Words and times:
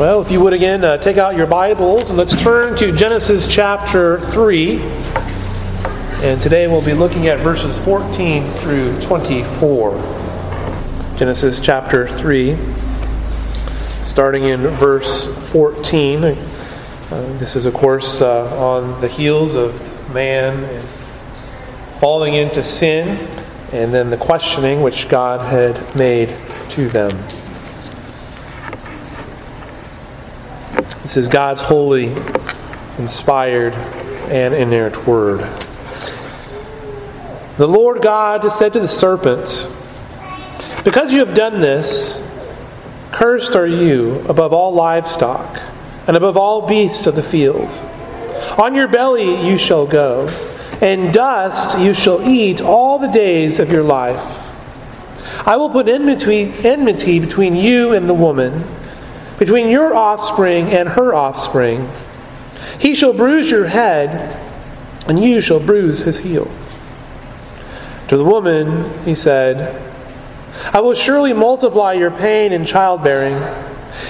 Well, 0.00 0.22
if 0.22 0.30
you 0.30 0.40
would 0.40 0.54
again, 0.54 0.82
uh, 0.82 0.96
take 0.96 1.18
out 1.18 1.36
your 1.36 1.46
Bibles 1.46 2.08
and 2.08 2.16
let's 2.16 2.34
turn 2.34 2.74
to 2.78 2.90
Genesis 2.90 3.46
chapter 3.46 4.18
3. 4.18 4.80
And 6.22 6.40
today 6.40 6.66
we'll 6.68 6.82
be 6.82 6.94
looking 6.94 7.26
at 7.26 7.40
verses 7.40 7.76
14 7.80 8.50
through 8.54 8.98
24. 9.02 9.92
Genesis 11.18 11.60
chapter 11.60 12.08
3, 12.08 12.56
starting 14.02 14.44
in 14.44 14.62
verse 14.68 15.26
14. 15.50 16.24
Uh, 16.24 16.34
this 17.38 17.54
is, 17.54 17.66
of 17.66 17.74
course, 17.74 18.22
uh, 18.22 18.58
on 18.58 18.98
the 19.02 19.08
heels 19.08 19.54
of 19.54 19.78
man 20.14 20.82
falling 21.98 22.32
into 22.32 22.62
sin 22.62 23.28
and 23.70 23.92
then 23.92 24.08
the 24.08 24.16
questioning 24.16 24.80
which 24.80 25.10
God 25.10 25.46
had 25.52 25.94
made 25.94 26.34
to 26.70 26.88
them. 26.88 27.22
This 31.10 31.16
is 31.16 31.28
God's 31.28 31.60
holy, 31.60 32.14
inspired, 32.96 33.74
and 34.30 34.54
inerrant 34.54 35.08
word. 35.08 35.40
The 37.58 37.66
Lord 37.66 38.00
God 38.00 38.48
said 38.52 38.74
to 38.74 38.78
the 38.78 38.86
serpent, 38.86 39.68
Because 40.84 41.10
you 41.10 41.18
have 41.18 41.34
done 41.34 41.60
this, 41.60 42.22
cursed 43.10 43.56
are 43.56 43.66
you 43.66 44.20
above 44.28 44.52
all 44.52 44.72
livestock 44.72 45.60
and 46.06 46.16
above 46.16 46.36
all 46.36 46.68
beasts 46.68 47.08
of 47.08 47.16
the 47.16 47.24
field. 47.24 47.72
On 48.56 48.76
your 48.76 48.86
belly 48.86 49.44
you 49.44 49.58
shall 49.58 49.88
go, 49.88 50.28
and 50.80 51.12
dust 51.12 51.76
you 51.80 51.92
shall 51.92 52.22
eat 52.22 52.60
all 52.60 53.00
the 53.00 53.08
days 53.08 53.58
of 53.58 53.72
your 53.72 53.82
life. 53.82 54.48
I 55.44 55.56
will 55.56 55.70
put 55.70 55.88
enmity, 55.88 56.52
enmity 56.64 57.18
between 57.18 57.56
you 57.56 57.94
and 57.94 58.08
the 58.08 58.14
woman 58.14 58.76
between 59.40 59.70
your 59.70 59.94
offspring 59.94 60.68
and 60.68 60.90
her 60.90 61.14
offspring. 61.14 61.90
He 62.78 62.94
shall 62.94 63.14
bruise 63.14 63.50
your 63.50 63.66
head, 63.66 64.38
and 65.08 65.24
you 65.24 65.40
shall 65.40 65.58
bruise 65.58 66.02
his 66.02 66.18
heel. 66.18 66.48
To 68.08 68.18
the 68.18 68.24
woman, 68.24 69.04
he 69.04 69.14
said, 69.14 69.82
I 70.74 70.80
will 70.82 70.94
surely 70.94 71.32
multiply 71.32 71.94
your 71.94 72.10
pain 72.10 72.52
in 72.52 72.66
childbearing. 72.66 73.36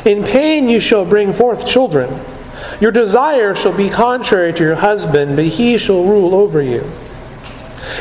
In 0.05 0.25
pain 0.25 0.69
you 0.69 0.81
shall 0.81 1.05
bring 1.05 1.33
forth 1.33 1.65
children. 1.65 2.21
Your 2.81 2.91
desire 2.91 3.55
shall 3.55 3.77
be 3.77 3.89
contrary 3.89 4.53
to 4.53 4.63
your 4.65 4.75
husband, 4.75 5.37
but 5.37 5.47
he 5.47 5.79
shall 5.79 6.05
rule 6.05 6.35
over 6.35 6.61
you. 6.61 6.91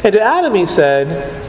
And 0.04 0.14
to 0.14 0.20
Adam 0.20 0.56
he 0.56 0.66
said, 0.66 1.49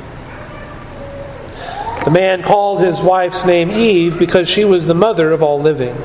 The 2.05 2.11
man 2.11 2.41
called 2.41 2.81
his 2.81 2.99
wife's 2.99 3.45
name 3.45 3.69
Eve 3.69 4.17
because 4.17 4.49
she 4.49 4.65
was 4.65 4.85
the 4.85 4.93
mother 4.93 5.31
of 5.31 5.43
all 5.43 5.61
living. 5.61 5.95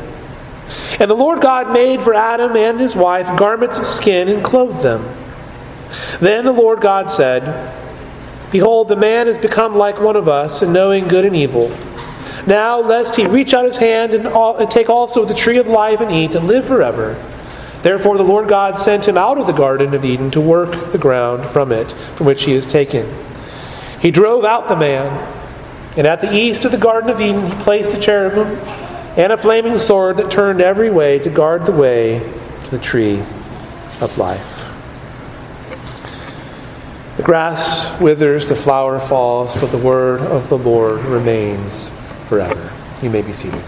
And 0.99 1.11
the 1.11 1.15
Lord 1.15 1.41
God 1.41 1.73
made 1.73 2.03
for 2.03 2.15
Adam 2.15 2.57
and 2.57 2.79
his 2.79 2.95
wife 2.95 3.39
garments 3.39 3.79
of 3.79 3.87
skin 3.87 4.29
and 4.29 4.45
clothed 4.45 4.83
them. 4.83 5.03
Then 6.21 6.45
the 6.45 6.53
Lord 6.53 6.81
God 6.81 7.11
said, 7.11 7.73
Behold, 8.51 8.89
the 8.89 8.97
man 8.97 9.27
has 9.27 9.39
become 9.39 9.77
like 9.77 10.01
one 10.01 10.17
of 10.17 10.29
us 10.29 10.63
in 10.63 10.73
knowing 10.73 11.09
good 11.09 11.25
and 11.25 11.35
evil. 11.35 11.69
Now, 12.47 12.81
lest 12.81 13.17
he 13.17 13.27
reach 13.27 13.55
out 13.55 13.65
his 13.65 13.79
hand 13.79 14.15
and, 14.15 14.27
all, 14.27 14.57
and 14.57 14.71
take 14.71 14.89
also 14.89 15.25
the 15.25 15.35
tree 15.35 15.59
of 15.59 15.67
life 15.67 16.01
and 16.01 16.13
eat 16.13 16.35
and 16.35 16.47
live 16.47 16.67
forever. 16.67 17.15
Therefore, 17.83 18.17
the 18.17 18.23
Lord 18.23 18.49
God 18.49 18.79
sent 18.79 19.07
him 19.07 19.19
out 19.19 19.39
of 19.39 19.47
the 19.47 19.53
Garden 19.53 19.95
of 19.95 20.05
Eden 20.05 20.31
to 20.33 20.41
work 20.41 20.93
the 20.93 20.99
ground 20.99 21.51
from 21.51 21.73
it, 21.73 21.91
from 22.17 22.27
which 22.27 22.45
he 22.45 22.53
is 22.53 22.67
taken. 22.67 23.13
He 24.01 24.11
drove 24.11 24.45
out 24.45 24.69
the 24.69 24.77
man 24.77 25.36
and 25.97 26.07
at 26.07 26.21
the 26.21 26.33
east 26.33 26.65
of 26.65 26.73
the 26.73 26.79
Garden 26.79 27.11
of 27.11 27.21
Eden, 27.21 27.51
he 27.51 27.63
placed 27.63 27.95
a 27.95 28.01
cherubim 28.01 28.59
and 29.17 29.33
a 29.33 29.39
flaming 29.39 29.79
sword 29.79 30.19
that 30.19 30.31
turned 30.31 30.61
every 30.61 30.91
way 30.91 31.19
to 31.19 31.31
guard 31.31 31.65
the 31.65 31.73
way 31.73 32.19
to 32.65 32.71
the 32.71 32.79
tree 32.79 33.21
of 34.01 34.19
life. 34.19 34.65
The 37.17 37.23
grass 37.23 37.99
withers, 37.99 38.49
the 38.49 38.57
flower 38.57 39.01
falls, 39.01 39.55
but 39.55 39.71
the 39.71 39.79
word 39.79 40.21
of 40.21 40.51
the 40.51 40.59
Lord 40.59 41.01
remains 41.07 41.91
forever. 42.29 42.71
You 43.03 43.09
may 43.09 43.23
be 43.23 43.33
seated. 43.33 43.65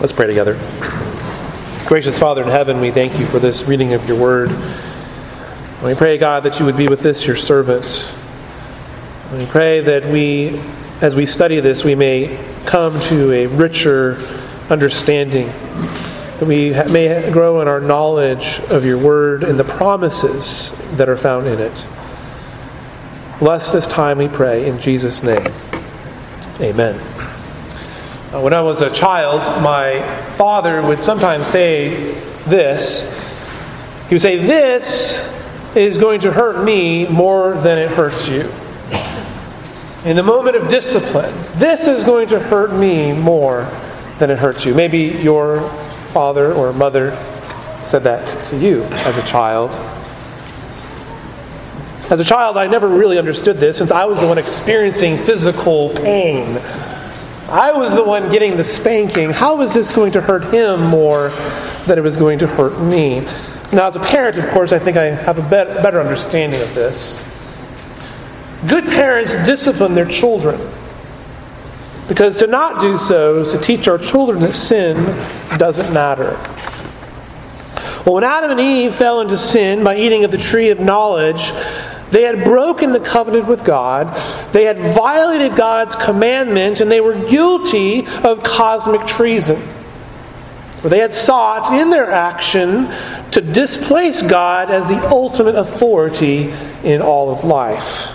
Let's 0.00 0.12
pray 0.12 0.26
together. 0.26 0.54
Gracious 1.86 2.18
Father 2.18 2.42
in 2.42 2.48
heaven, 2.48 2.80
we 2.80 2.90
thank 2.90 3.18
you 3.18 3.26
for 3.26 3.38
this 3.38 3.62
reading 3.62 3.92
of 3.92 4.08
your 4.08 4.18
word. 4.18 4.50
We 5.84 5.94
pray, 5.94 6.16
God, 6.16 6.44
that 6.44 6.58
you 6.58 6.64
would 6.64 6.78
be 6.78 6.88
with 6.88 7.02
this, 7.02 7.26
your 7.26 7.36
servant. 7.36 8.10
We 9.34 9.44
pray 9.44 9.80
that 9.80 10.06
we, 10.06 10.58
as 11.02 11.14
we 11.14 11.26
study 11.26 11.60
this, 11.60 11.84
we 11.84 11.94
may 11.94 12.42
come 12.64 12.98
to 13.02 13.32
a 13.32 13.46
richer 13.48 14.16
understanding, 14.70 15.48
that 16.38 16.46
we 16.46 16.70
may 16.70 17.30
grow 17.30 17.60
in 17.60 17.68
our 17.68 17.80
knowledge 17.80 18.60
of 18.70 18.86
your 18.86 18.96
word 18.96 19.44
and 19.44 19.60
the 19.60 19.64
promises 19.64 20.72
that 20.92 21.10
are 21.10 21.18
found 21.18 21.46
in 21.48 21.60
it. 21.60 21.84
Bless 23.38 23.70
this 23.70 23.86
time, 23.86 24.16
we 24.16 24.28
pray, 24.28 24.66
in 24.66 24.80
Jesus' 24.80 25.22
name. 25.22 25.52
Amen. 26.62 26.98
When 28.32 28.54
I 28.54 28.62
was 28.62 28.80
a 28.80 28.88
child, 28.88 29.62
my 29.62 30.00
father 30.36 30.80
would 30.80 31.02
sometimes 31.02 31.46
say 31.46 32.14
this. 32.46 33.12
He 34.08 34.14
would 34.14 34.22
say, 34.22 34.38
This 34.38 35.33
is 35.76 35.98
going 35.98 36.20
to 36.20 36.32
hurt 36.32 36.64
me 36.64 37.06
more 37.08 37.54
than 37.54 37.78
it 37.78 37.90
hurts 37.90 38.28
you. 38.28 38.52
In 40.04 40.16
the 40.16 40.22
moment 40.22 40.56
of 40.56 40.68
discipline, 40.68 41.34
this 41.58 41.86
is 41.86 42.04
going 42.04 42.28
to 42.28 42.38
hurt 42.38 42.72
me 42.72 43.12
more 43.12 43.62
than 44.18 44.30
it 44.30 44.38
hurts 44.38 44.64
you. 44.64 44.74
Maybe 44.74 44.98
your 44.98 45.68
father 46.12 46.52
or 46.52 46.72
mother 46.72 47.12
said 47.84 48.04
that 48.04 48.50
to 48.50 48.58
you 48.58 48.84
as 48.84 49.18
a 49.18 49.22
child. 49.26 49.72
As 52.10 52.20
a 52.20 52.24
child, 52.24 52.56
I 52.56 52.66
never 52.66 52.86
really 52.86 53.18
understood 53.18 53.56
this 53.56 53.78
since 53.78 53.90
I 53.90 54.04
was 54.04 54.20
the 54.20 54.28
one 54.28 54.38
experiencing 54.38 55.16
physical 55.18 55.88
pain. 55.94 56.58
I 57.48 57.72
was 57.72 57.94
the 57.94 58.04
one 58.04 58.30
getting 58.30 58.56
the 58.56 58.64
spanking. 58.64 59.30
How 59.30 59.56
was 59.56 59.74
this 59.74 59.92
going 59.92 60.12
to 60.12 60.20
hurt 60.20 60.52
him 60.52 60.82
more 60.82 61.30
than 61.86 61.98
it 61.98 62.02
was 62.02 62.16
going 62.16 62.38
to 62.40 62.46
hurt 62.46 62.78
me? 62.80 63.26
Now, 63.74 63.88
as 63.88 63.96
a 63.96 64.00
parent, 64.00 64.38
of 64.38 64.48
course, 64.50 64.70
I 64.72 64.78
think 64.78 64.96
I 64.96 65.06
have 65.06 65.38
a 65.38 65.42
better 65.42 66.00
understanding 66.00 66.60
of 66.62 66.74
this. 66.74 67.24
Good 68.68 68.84
parents 68.84 69.34
discipline 69.44 69.94
their 69.94 70.06
children 70.06 70.72
because 72.08 72.38
to 72.38 72.46
not 72.46 72.80
do 72.80 72.96
so 72.98 73.40
is 73.40 73.52
to 73.52 73.58
teach 73.58 73.88
our 73.88 73.98
children 73.98 74.40
that 74.40 74.52
sin 74.52 74.96
doesn't 75.58 75.92
matter. 75.92 76.38
Well, 78.04 78.14
when 78.14 78.24
Adam 78.24 78.52
and 78.52 78.60
Eve 78.60 78.94
fell 78.94 79.20
into 79.20 79.38
sin 79.38 79.82
by 79.82 79.96
eating 79.96 80.24
of 80.24 80.30
the 80.30 80.38
tree 80.38 80.68
of 80.68 80.78
knowledge, 80.78 81.50
they 82.10 82.22
had 82.22 82.44
broken 82.44 82.92
the 82.92 83.00
covenant 83.00 83.48
with 83.48 83.64
God, 83.64 84.14
they 84.52 84.64
had 84.64 84.78
violated 84.78 85.56
God's 85.56 85.96
commandment, 85.96 86.80
and 86.80 86.92
they 86.92 87.00
were 87.00 87.14
guilty 87.28 88.06
of 88.06 88.42
cosmic 88.44 89.06
treason. 89.06 89.60
For 90.80 90.90
they 90.90 90.98
had 90.98 91.14
sought 91.14 91.72
in 91.72 91.88
their 91.88 92.10
action 92.10 92.92
to 93.34 93.40
displace 93.40 94.22
God 94.22 94.70
as 94.70 94.86
the 94.86 95.08
ultimate 95.08 95.56
authority 95.56 96.50
in 96.84 97.02
all 97.02 97.32
of 97.32 97.42
life. 97.42 98.12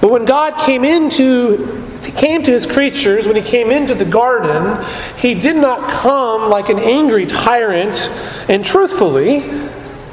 But 0.00 0.10
when 0.10 0.24
God 0.24 0.66
came 0.66 0.84
into 0.84 1.84
came 2.16 2.42
to 2.42 2.50
his 2.50 2.66
creatures, 2.66 3.24
when 3.24 3.36
he 3.36 3.42
came 3.42 3.70
into 3.70 3.94
the 3.94 4.04
garden, 4.04 4.84
he 5.18 5.34
did 5.34 5.54
not 5.54 5.88
come 5.90 6.50
like 6.50 6.70
an 6.70 6.80
angry 6.80 7.24
tyrant, 7.26 8.10
and 8.48 8.64
truthfully, 8.64 9.42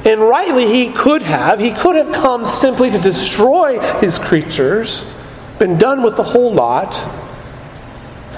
and 0.05 0.21
rightly 0.21 0.67
he 0.67 0.91
could 0.91 1.23
have, 1.23 1.59
he 1.59 1.71
could 1.71 1.95
have 1.95 2.13
come 2.13 2.45
simply 2.45 2.91
to 2.91 2.99
destroy 2.99 3.79
his 3.99 4.19
creatures, 4.19 5.11
been 5.57 5.79
done 5.79 6.03
with 6.03 6.17
the 6.17 6.23
whole 6.23 6.53
lot. 6.53 6.91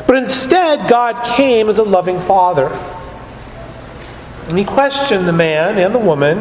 But 0.07 0.15
instead, 0.15 0.89
God 0.89 1.35
came 1.35 1.67
as 1.67 1.79
a 1.79 1.83
loving 1.83 2.19
father. 2.21 2.69
And 4.47 4.57
he 4.57 4.65
questioned 4.65 5.27
the 5.27 5.33
man 5.33 5.77
and 5.77 5.93
the 5.93 5.99
woman, 5.99 6.37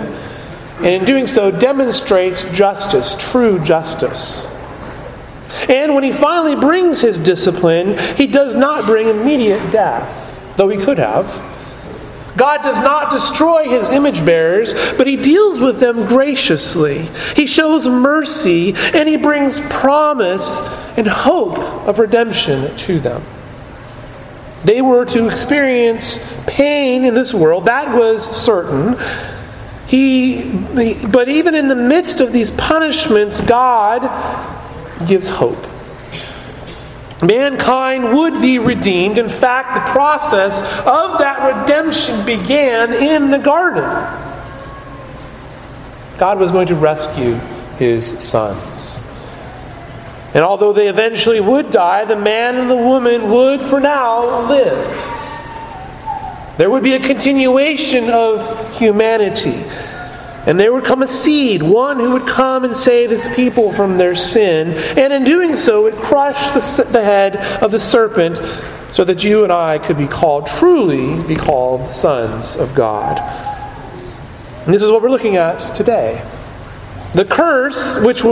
and 0.78 0.86
in 0.86 1.04
doing 1.04 1.26
so, 1.26 1.50
demonstrates 1.50 2.44
justice, 2.50 3.16
true 3.18 3.58
justice. 3.60 4.46
And 5.68 5.94
when 5.94 6.04
he 6.04 6.12
finally 6.12 6.56
brings 6.56 7.00
his 7.00 7.18
discipline, 7.18 7.98
he 8.16 8.26
does 8.26 8.54
not 8.54 8.84
bring 8.86 9.08
immediate 9.08 9.70
death, 9.70 10.56
though 10.56 10.68
he 10.68 10.82
could 10.82 10.98
have. 10.98 11.26
God 12.36 12.62
does 12.62 12.78
not 12.78 13.12
destroy 13.12 13.68
his 13.68 13.90
image 13.90 14.24
bearers, 14.26 14.74
but 14.96 15.06
he 15.06 15.16
deals 15.16 15.60
with 15.60 15.78
them 15.78 16.06
graciously. 16.06 17.08
He 17.36 17.46
shows 17.46 17.86
mercy, 17.86 18.74
and 18.74 19.08
he 19.08 19.16
brings 19.16 19.60
promise 19.70 20.60
and 20.96 21.06
hope 21.06 21.58
of 21.86 21.98
redemption 22.00 22.76
to 22.78 22.98
them. 22.98 23.24
They 24.64 24.81
were 24.81 25.05
to 25.06 25.28
experience 25.28 26.25
pain 26.46 27.05
in 27.05 27.14
this 27.14 27.34
world, 27.34 27.66
that 27.66 27.94
was 27.94 28.25
certain. 28.25 28.99
He, 29.87 30.50
but 31.06 31.28
even 31.28 31.55
in 31.55 31.69
the 31.69 31.75
midst 31.75 32.20
of 32.20 32.32
these 32.32 32.50
punishments, 32.50 33.40
God 33.43 34.02
gives 35.06 35.28
hope. 35.28 35.66
Mankind 37.22 38.14
would 38.16 38.40
be 38.40 38.58
redeemed. 38.58 39.19
In 39.19 39.28
fact, 39.28 39.75
the 39.75 39.93
process 39.93 40.61
of 40.81 41.19
that 41.19 41.60
redemption 41.60 42.25
began 42.25 42.93
in 42.93 43.31
the 43.31 43.38
garden. 43.38 43.84
God 46.19 46.38
was 46.38 46.50
going 46.50 46.69
to 46.69 46.75
rescue 46.75 47.34
his 47.76 48.19
sons. 48.22 48.96
And 50.34 50.44
although 50.44 50.72
they 50.72 50.88
eventually 50.88 51.40
would 51.40 51.70
die, 51.70 52.04
the 52.04 52.16
man 52.16 52.56
and 52.56 52.69
the 52.69 52.76
woman 52.76 53.31
would, 53.31 53.62
for 53.62 53.78
now, 53.78 54.48
live. 54.48 55.14
There 56.58 56.69
would 56.69 56.82
be 56.82 56.94
a 56.94 57.00
continuation 57.00 58.10
of 58.10 58.76
humanity. 58.76 59.64
And 60.46 60.58
there 60.58 60.72
would 60.72 60.84
come 60.84 61.02
a 61.02 61.08
seed, 61.08 61.62
one 61.62 62.00
who 62.00 62.10
would 62.10 62.26
come 62.26 62.64
and 62.64 62.76
save 62.76 63.10
his 63.10 63.28
people 63.28 63.72
from 63.72 63.96
their 63.96 64.14
sin, 64.14 64.75
and 64.98 65.12
in 65.12 65.25
doing 65.25 65.56
so 65.56 65.84
would 65.84 65.94
crush 65.94 66.52
the, 66.52 66.84
the 66.84 67.02
head 67.02 67.36
of 67.62 67.70
the 67.70 67.81
serpent 67.81 68.40
so 68.90 69.04
that 69.04 69.25
you 69.25 69.44
and 69.44 69.52
I 69.52 69.78
could 69.78 69.96
be 69.96 70.06
called, 70.06 70.46
truly 70.46 71.22
be 71.26 71.34
called 71.34 71.90
sons 71.90 72.56
of 72.56 72.75
God. 72.75 73.19
And 74.64 74.75
this 74.75 74.82
is 74.82 74.90
what 74.90 75.00
we're 75.00 75.10
looking 75.10 75.36
at 75.36 75.75
today. 75.75 76.22
The 77.14 77.25
curse, 77.25 78.02
which 78.02 78.22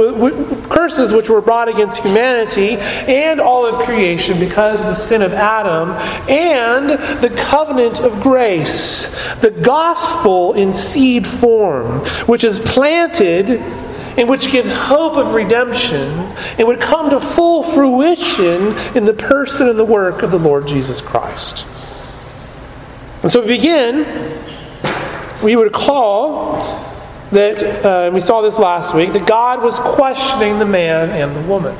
curses 0.68 1.12
which 1.12 1.28
were 1.28 1.40
brought 1.40 1.68
against 1.68 1.98
humanity 1.98 2.76
and 2.76 3.40
all 3.40 3.64
of 3.64 3.84
creation 3.84 4.40
because 4.40 4.80
of 4.80 4.86
the 4.86 4.96
sin 4.96 5.22
of 5.22 5.32
Adam, 5.32 5.90
and 6.28 6.90
the 7.22 7.30
covenant 7.30 8.00
of 8.00 8.20
grace, 8.20 9.14
the 9.40 9.50
gospel 9.50 10.54
in 10.54 10.74
seed 10.74 11.26
form, 11.26 12.04
which 12.26 12.42
is 12.42 12.58
planted 12.58 13.50
and 13.50 14.28
which 14.28 14.50
gives 14.50 14.72
hope 14.72 15.16
of 15.16 15.32
redemption 15.32 16.10
and 16.58 16.66
would 16.66 16.80
come 16.80 17.08
to 17.10 17.20
full 17.20 17.62
fruition 17.62 18.76
in 18.96 19.04
the 19.04 19.14
person 19.14 19.68
and 19.68 19.78
the 19.78 19.84
work 19.84 20.22
of 20.22 20.30
the 20.30 20.38
Lord 20.38 20.66
Jesus 20.66 21.00
Christ. 21.00 21.64
And 23.22 23.30
so 23.30 23.40
we 23.40 23.46
begin, 23.46 24.42
we 25.42 25.54
would 25.54 25.72
call 25.72 26.91
that, 27.32 27.84
uh, 27.84 28.10
we 28.12 28.20
saw 28.20 28.40
this 28.40 28.58
last 28.58 28.94
week, 28.94 29.12
that 29.12 29.26
God 29.26 29.62
was 29.62 29.78
questioning 29.78 30.58
the 30.58 30.64
man 30.64 31.10
and 31.10 31.36
the 31.36 31.42
woman. 31.48 31.76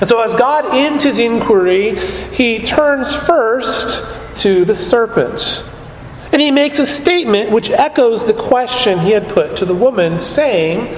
And 0.00 0.08
so 0.08 0.20
as 0.20 0.32
God 0.32 0.74
ends 0.74 1.02
his 1.02 1.18
inquiry, 1.18 1.98
he 2.32 2.62
turns 2.62 3.14
first 3.14 4.06
to 4.42 4.64
the 4.64 4.76
serpent. 4.76 5.64
And 6.32 6.42
he 6.42 6.50
makes 6.50 6.78
a 6.78 6.86
statement 6.86 7.50
which 7.50 7.70
echoes 7.70 8.24
the 8.24 8.34
question 8.34 8.98
he 9.00 9.10
had 9.10 9.28
put 9.28 9.56
to 9.56 9.64
the 9.64 9.74
woman, 9.74 10.18
saying, 10.18 10.96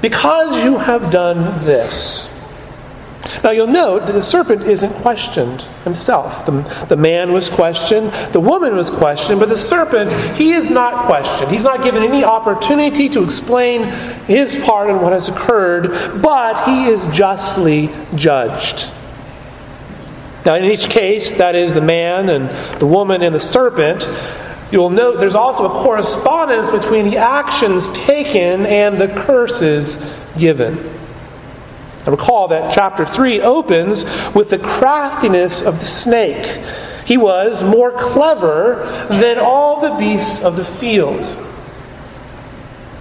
Because 0.00 0.62
you 0.64 0.78
have 0.78 1.10
done 1.10 1.64
this. 1.64 2.35
Now 3.42 3.50
you'll 3.50 3.66
note 3.66 4.06
that 4.06 4.12
the 4.12 4.22
serpent 4.22 4.64
isn't 4.64 4.92
questioned 4.94 5.62
himself. 5.84 6.44
The, 6.46 6.86
the 6.88 6.96
man 6.96 7.32
was 7.32 7.48
questioned, 7.48 8.12
the 8.32 8.40
woman 8.40 8.76
was 8.76 8.90
questioned, 8.90 9.40
but 9.40 9.48
the 9.48 9.58
serpent, 9.58 10.12
he 10.36 10.52
is 10.52 10.70
not 10.70 11.06
questioned. 11.06 11.50
He's 11.50 11.64
not 11.64 11.82
given 11.82 12.02
any 12.02 12.24
opportunity 12.24 13.08
to 13.10 13.22
explain 13.22 13.84
his 14.24 14.56
part 14.56 14.90
in 14.90 15.00
what 15.00 15.12
has 15.12 15.28
occurred, 15.28 16.22
but 16.22 16.64
he 16.64 16.86
is 16.88 17.06
justly 17.08 17.94
judged. 18.14 18.90
Now, 20.44 20.54
in 20.54 20.64
each 20.64 20.88
case, 20.88 21.32
that 21.38 21.56
is 21.56 21.74
the 21.74 21.80
man 21.80 22.28
and 22.28 22.48
the 22.78 22.86
woman 22.86 23.22
and 23.22 23.34
the 23.34 23.40
serpent, 23.40 24.08
you'll 24.70 24.90
note 24.90 25.18
there's 25.18 25.34
also 25.34 25.64
a 25.64 25.82
correspondence 25.82 26.70
between 26.70 27.10
the 27.10 27.16
actions 27.16 27.88
taken 27.90 28.64
and 28.64 28.96
the 28.96 29.08
curses 29.08 30.00
given. 30.38 30.95
And 32.06 32.16
recall 32.16 32.46
that 32.48 32.72
chapter 32.72 33.04
3 33.04 33.40
opens 33.40 34.04
with 34.32 34.50
the 34.50 34.58
craftiness 34.58 35.60
of 35.60 35.80
the 35.80 35.84
snake. 35.84 36.64
He 37.04 37.16
was 37.16 37.62
more 37.64 37.90
clever 37.90 39.06
than 39.10 39.38
all 39.38 39.80
the 39.80 39.90
beasts 39.96 40.42
of 40.42 40.56
the 40.56 40.64
field. 40.64 41.24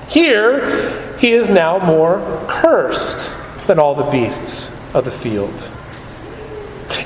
Here, 0.07 1.17
he 1.17 1.31
is 1.31 1.49
now 1.49 1.77
more 1.79 2.45
cursed 2.49 3.31
than 3.67 3.79
all 3.79 3.95
the 3.95 4.09
beasts 4.09 4.75
of 4.93 5.05
the 5.05 5.11
field. 5.11 5.69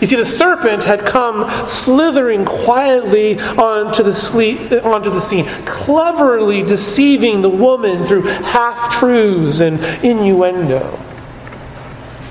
You 0.02 0.07
see, 0.07 0.16
the 0.16 0.25
serpent 0.25 0.84
had 0.84 1.06
come 1.06 1.50
slithering 1.68 2.45
quietly 2.45 3.40
onto 3.40 4.04
the, 4.04 4.13
sleep, 4.13 4.72
onto 4.84 5.10
the 5.10 5.22
scene, 5.22 5.45
cleverly 5.66 6.63
deceiving 6.63 7.42
the 7.42 7.50
woman 7.50 8.06
through 8.06 8.24
half 8.24 9.00
truths 9.00 9.60
and 9.60 9.80
innuendo. 10.04 11.09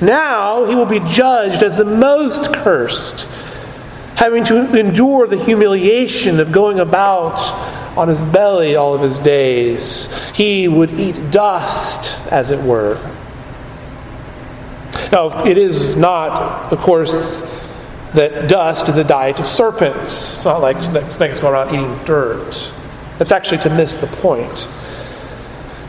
Now 0.00 0.64
he 0.66 0.74
will 0.74 0.86
be 0.86 1.00
judged 1.00 1.62
as 1.62 1.76
the 1.76 1.84
most 1.84 2.52
cursed, 2.54 3.22
having 4.14 4.44
to 4.44 4.76
endure 4.78 5.26
the 5.26 5.42
humiliation 5.42 6.38
of 6.40 6.52
going 6.52 6.78
about 6.78 7.38
on 7.96 8.08
his 8.08 8.22
belly 8.22 8.76
all 8.76 8.94
of 8.94 9.00
his 9.00 9.18
days. 9.18 10.08
He 10.34 10.68
would 10.68 10.92
eat 10.92 11.30
dust, 11.30 12.20
as 12.30 12.50
it 12.50 12.62
were. 12.62 12.94
Now, 15.10 15.44
it 15.44 15.58
is 15.58 15.96
not, 15.96 16.72
of 16.72 16.78
course, 16.78 17.40
that 18.14 18.48
dust 18.48 18.88
is 18.88 18.96
a 18.96 19.04
diet 19.04 19.40
of 19.40 19.46
serpents. 19.46 20.34
It's 20.34 20.44
not 20.44 20.60
like 20.60 20.80
snakes 20.80 21.40
go 21.40 21.50
around 21.50 21.74
eating 21.74 22.04
dirt. 22.04 22.72
That's 23.18 23.32
actually 23.32 23.58
to 23.58 23.70
miss 23.70 23.94
the 23.96 24.06
point. 24.06 24.68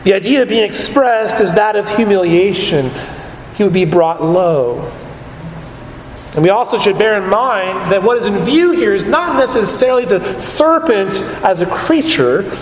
The 0.04 0.14
idea 0.14 0.44
being 0.46 0.64
expressed 0.64 1.40
is 1.40 1.54
that 1.54 1.76
of 1.76 1.88
humiliation 1.96 2.90
he 3.60 3.64
would 3.64 3.74
be 3.74 3.84
brought 3.84 4.22
low. 4.22 4.90
And 6.32 6.42
we 6.42 6.48
also 6.48 6.78
should 6.78 6.96
bear 6.96 7.22
in 7.22 7.28
mind 7.28 7.92
that 7.92 8.02
what 8.02 8.16
is 8.16 8.24
in 8.24 8.42
view 8.46 8.70
here 8.70 8.94
is 8.94 9.04
not 9.04 9.36
necessarily 9.36 10.06
the 10.06 10.38
serpent 10.38 11.12
as 11.44 11.60
a 11.60 11.66
creature. 11.66 12.56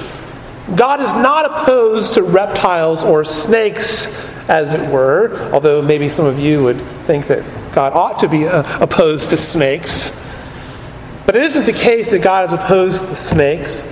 God 0.74 1.00
is 1.00 1.12
not 1.12 1.44
opposed 1.44 2.14
to 2.14 2.24
reptiles 2.24 3.04
or 3.04 3.24
snakes, 3.24 4.12
as 4.48 4.72
it 4.72 4.90
were, 4.90 5.52
although 5.52 5.80
maybe 5.80 6.08
some 6.08 6.26
of 6.26 6.40
you 6.40 6.64
would 6.64 6.84
think 7.06 7.28
that 7.28 7.44
God 7.72 7.92
ought 7.92 8.18
to 8.18 8.28
be 8.28 8.48
uh, 8.48 8.82
opposed 8.82 9.30
to 9.30 9.36
snakes. 9.36 10.20
But 11.26 11.36
it 11.36 11.44
isn't 11.44 11.64
the 11.64 11.72
case 11.72 12.10
that 12.10 12.22
God 12.22 12.46
is 12.46 12.52
opposed 12.52 13.06
to 13.06 13.14
snakes. 13.14 13.84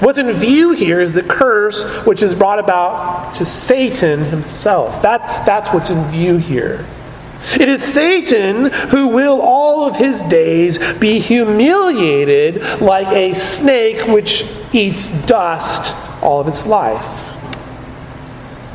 What's 0.00 0.18
in 0.18 0.32
view 0.32 0.72
here 0.72 1.00
is 1.00 1.12
the 1.12 1.22
curse 1.22 1.84
which 2.06 2.22
is 2.22 2.34
brought 2.34 2.58
about 2.58 3.34
to 3.34 3.44
Satan 3.44 4.24
himself. 4.24 5.02
That's, 5.02 5.26
that's 5.26 5.68
what's 5.74 5.90
in 5.90 6.08
view 6.08 6.38
here. 6.38 6.86
It 7.58 7.68
is 7.68 7.82
Satan 7.82 8.66
who 8.66 9.08
will 9.08 9.40
all 9.40 9.86
of 9.86 9.96
his 9.96 10.20
days 10.22 10.78
be 10.94 11.18
humiliated 11.18 12.80
like 12.80 13.08
a 13.08 13.34
snake 13.34 14.06
which 14.06 14.44
eats 14.72 15.08
dust 15.26 15.94
all 16.22 16.40
of 16.40 16.48
its 16.48 16.64
life. 16.64 17.28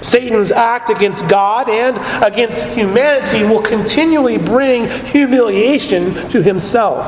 Satan's 0.01 0.51
act 0.51 0.89
against 0.89 1.27
God 1.27 1.69
and 1.69 1.97
against 2.23 2.63
humanity 2.67 3.43
will 3.43 3.61
continually 3.61 4.37
bring 4.37 4.87
humiliation 5.07 6.29
to 6.29 6.41
himself 6.43 7.05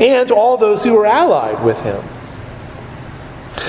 and 0.00 0.28
to 0.28 0.34
all 0.34 0.56
those 0.56 0.82
who 0.82 0.98
are 0.98 1.06
allied 1.06 1.64
with 1.64 1.80
him. 1.82 2.02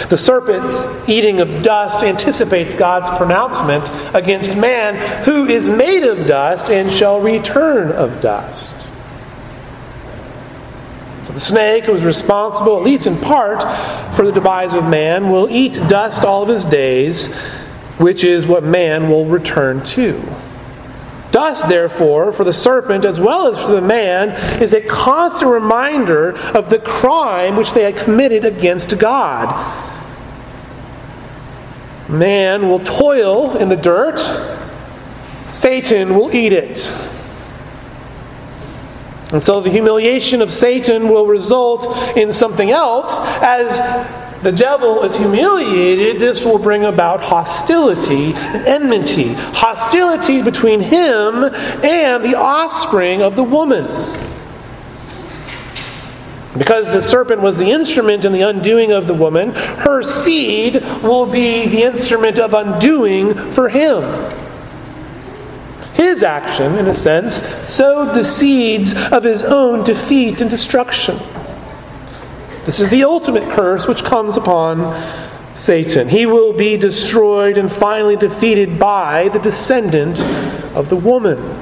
The 0.10 0.18
serpent's 0.18 0.84
eating 1.08 1.40
of 1.40 1.62
dust 1.62 2.04
anticipates 2.04 2.74
God's 2.74 3.10
pronouncement 3.18 3.88
against 4.16 4.56
man, 4.56 5.24
who 5.24 5.46
is 5.46 5.70
made 5.70 6.04
of 6.04 6.28
dust 6.28 6.70
and 6.70 6.92
shall 6.92 7.20
return 7.20 7.92
of 7.92 8.22
dust. 8.22 8.76
So 11.28 11.34
the 11.34 11.40
snake, 11.40 11.86
who 11.86 11.96
is 11.96 12.04
responsible, 12.04 12.78
at 12.78 12.84
least 12.84 13.08
in 13.08 13.18
part, 13.20 13.62
for 14.16 14.26
the 14.26 14.32
demise 14.32 14.74
of 14.74 14.86
man, 14.86 15.30
will 15.30 15.50
eat 15.50 15.74
dust 15.88 16.24
all 16.24 16.44
of 16.44 16.50
his 16.50 16.64
days, 16.66 17.34
which 17.98 18.24
is 18.24 18.46
what 18.46 18.64
man 18.64 19.10
will 19.10 19.26
return 19.26 19.84
to. 19.84 20.22
Dust, 21.36 21.68
therefore, 21.68 22.32
for 22.32 22.46
the 22.46 22.54
serpent 22.54 23.04
as 23.04 23.20
well 23.20 23.48
as 23.48 23.60
for 23.60 23.74
the 23.74 23.82
man, 23.82 24.30
is 24.62 24.72
a 24.72 24.80
constant 24.80 25.52
reminder 25.52 26.32
of 26.32 26.70
the 26.70 26.80
crime 26.80 27.58
which 27.58 27.74
they 27.74 27.84
had 27.84 27.98
committed 27.98 28.46
against 28.46 28.98
God. 28.98 29.50
Man 32.08 32.70
will 32.70 32.80
toil 32.80 33.58
in 33.58 33.68
the 33.68 33.76
dirt, 33.76 34.18
Satan 35.46 36.16
will 36.16 36.34
eat 36.34 36.54
it. 36.54 36.90
And 39.34 39.44
so 39.44 39.60
the 39.60 39.70
humiliation 39.70 40.42
of 40.42 40.54
Satan 40.54 41.10
will 41.10 41.28
result 41.28 42.16
in 42.16 42.32
something 42.32 42.72
else. 42.72 43.12
As 43.44 43.78
the 44.46 44.52
devil 44.52 45.02
is 45.02 45.18
humiliated, 45.18 46.22
this 46.22 46.44
will 46.44 46.60
bring 46.60 46.86
about 46.86 47.20
hostility 47.20 48.32
and 48.34 48.64
enmity. 48.68 49.34
Hostility 49.34 50.44
between 50.44 50.82
him 50.82 51.44
and 51.44 52.24
the 52.24 52.36
offspring 52.36 53.24
of 53.24 53.36
the 53.36 53.44
woman. 53.44 53.86
Because 56.56 56.92
the 56.92 57.02
serpent 57.02 57.42
was 57.42 57.58
the 57.58 57.72
instrument 57.72 58.24
in 58.24 58.34
the 58.34 58.44
undoing 58.44 58.92
of 58.92 59.08
the 59.08 59.16
woman, 59.16 59.50
her 59.50 60.04
seed 60.04 60.76
will 61.02 61.26
be 61.26 61.68
the 61.68 61.82
instrument 61.82 62.38
of 62.38 62.54
undoing 62.54 63.52
for 63.54 63.68
him. 63.68 64.04
His 65.96 66.22
action, 66.22 66.76
in 66.76 66.86
a 66.86 66.94
sense, 66.94 67.44
sowed 67.68 68.14
the 68.14 68.24
seeds 68.24 68.94
of 69.12 69.24
his 69.24 69.42
own 69.42 69.84
defeat 69.84 70.40
and 70.40 70.52
destruction. 70.52 71.18
This 72.66 72.80
is 72.80 72.90
the 72.90 73.04
ultimate 73.04 73.48
curse 73.52 73.86
which 73.88 74.04
comes 74.04 74.38
upon 74.38 74.80
Satan. 75.56 76.10
He 76.10 76.26
will 76.26 76.52
be 76.52 76.78
destroyed 76.78 77.60
and 77.60 77.72
finally 77.72 78.16
defeated 78.16 78.80
by 78.80 79.30
the 79.30 79.38
descendant 79.38 80.22
of 80.76 80.90
the 80.90 80.96
woman. 80.96 81.62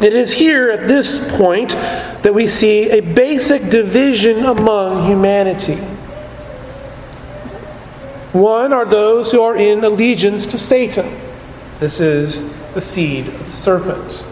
It 0.00 0.12
is 0.12 0.32
here 0.32 0.70
at 0.70 0.86
this 0.86 1.18
point 1.36 1.70
that 1.70 2.34
we 2.34 2.46
see 2.46 2.90
a 2.90 3.00
basic 3.00 3.70
division 3.70 4.44
among 4.44 5.06
humanity. 5.06 5.76
One 8.32 8.72
are 8.72 8.84
those 8.84 9.32
who 9.32 9.40
are 9.42 9.56
in 9.56 9.82
allegiance 9.82 10.46
to 10.48 10.58
Satan. 10.58 11.20
This 11.80 12.00
is 12.00 12.52
the 12.74 12.80
seed 12.80 13.28
of 13.28 13.46
the 13.46 13.52
serpent. 13.52 14.26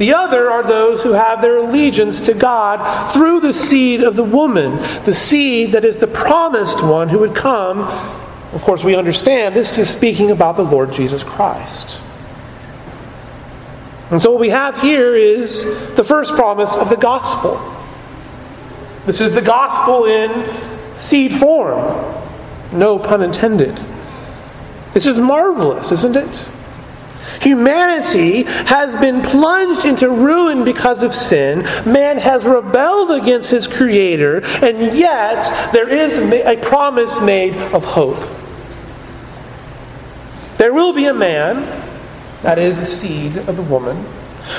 The 0.00 0.14
other 0.14 0.50
are 0.50 0.62
those 0.62 1.02
who 1.02 1.12
have 1.12 1.42
their 1.42 1.58
allegiance 1.58 2.22
to 2.22 2.32
God 2.32 3.12
through 3.12 3.40
the 3.40 3.52
seed 3.52 4.02
of 4.02 4.16
the 4.16 4.24
woman, 4.24 4.76
the 5.04 5.14
seed 5.14 5.72
that 5.72 5.84
is 5.84 5.98
the 5.98 6.06
promised 6.06 6.82
one 6.82 7.10
who 7.10 7.18
would 7.18 7.34
come. 7.34 7.80
Of 8.54 8.62
course, 8.62 8.82
we 8.82 8.94
understand 8.94 9.54
this 9.54 9.76
is 9.76 9.90
speaking 9.90 10.30
about 10.30 10.56
the 10.56 10.62
Lord 10.62 10.90
Jesus 10.90 11.22
Christ. 11.22 11.98
And 14.10 14.18
so, 14.18 14.30
what 14.30 14.40
we 14.40 14.48
have 14.48 14.80
here 14.80 15.14
is 15.14 15.64
the 15.96 16.02
first 16.02 16.32
promise 16.32 16.74
of 16.74 16.88
the 16.88 16.96
gospel. 16.96 17.60
This 19.04 19.20
is 19.20 19.34
the 19.34 19.42
gospel 19.42 20.06
in 20.06 20.98
seed 20.98 21.34
form. 21.34 22.24
No 22.72 22.98
pun 22.98 23.20
intended. 23.20 23.78
This 24.94 25.04
is 25.04 25.18
marvelous, 25.18 25.92
isn't 25.92 26.16
it? 26.16 26.49
Humanity 27.40 28.42
has 28.42 28.96
been 28.96 29.22
plunged 29.22 29.86
into 29.86 30.08
ruin 30.10 30.62
because 30.64 31.02
of 31.02 31.14
sin. 31.14 31.62
Man 31.86 32.18
has 32.18 32.44
rebelled 32.44 33.10
against 33.10 33.50
his 33.50 33.66
Creator, 33.66 34.42
and 34.62 34.94
yet 34.96 35.72
there 35.72 35.88
is 35.88 36.12
a 36.44 36.56
promise 36.58 37.20
made 37.20 37.54
of 37.72 37.84
hope. 37.84 38.18
There 40.58 40.74
will 40.74 40.92
be 40.92 41.06
a 41.06 41.14
man 41.14 41.64
that 42.42 42.58
is 42.58 42.78
the 42.78 42.86
seed 42.86 43.36
of 43.36 43.56
the 43.56 43.62
woman, 43.62 44.04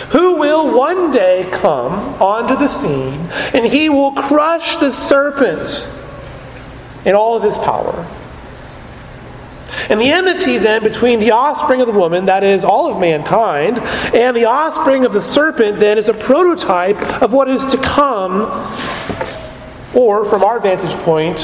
who 0.09 0.35
will 0.35 0.75
one 0.75 1.11
day 1.11 1.47
come 1.51 1.93
onto 2.21 2.55
the 2.55 2.67
scene 2.67 3.29
and 3.53 3.65
he 3.65 3.89
will 3.89 4.13
crush 4.13 4.77
the 4.77 4.91
serpent 4.91 5.91
in 7.05 7.15
all 7.15 7.35
of 7.35 7.43
his 7.43 7.57
power. 7.57 8.07
And 9.89 9.99
the 9.99 10.11
enmity 10.11 10.57
then 10.57 10.83
between 10.83 11.19
the 11.19 11.31
offspring 11.31 11.81
of 11.81 11.87
the 11.87 11.93
woman, 11.93 12.25
that 12.25 12.43
is 12.43 12.63
all 12.63 12.91
of 12.91 12.99
mankind, 12.99 13.79
and 14.13 14.35
the 14.35 14.45
offspring 14.45 15.05
of 15.05 15.13
the 15.13 15.21
serpent 15.21 15.79
then 15.79 15.97
is 15.97 16.09
a 16.09 16.13
prototype 16.13 16.97
of 17.21 17.33
what 17.33 17.49
is 17.49 17.65
to 17.67 17.77
come, 17.77 18.43
or 19.93 20.25
from 20.25 20.43
our 20.43 20.59
vantage 20.59 20.93
point, 21.03 21.39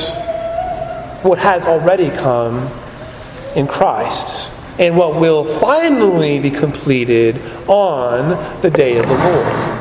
what 1.24 1.40
has 1.40 1.66
already 1.66 2.10
come 2.10 2.72
in 3.56 3.68
Christ 3.68 4.52
and 4.80 4.96
what 4.96 5.20
will 5.20 5.44
finally 5.60 6.40
be 6.40 6.52
completed 6.52 7.42
on 7.68 8.62
the 8.62 8.70
day 8.70 8.98
of 8.98 9.08
the 9.08 9.16
Lord. 9.16 9.77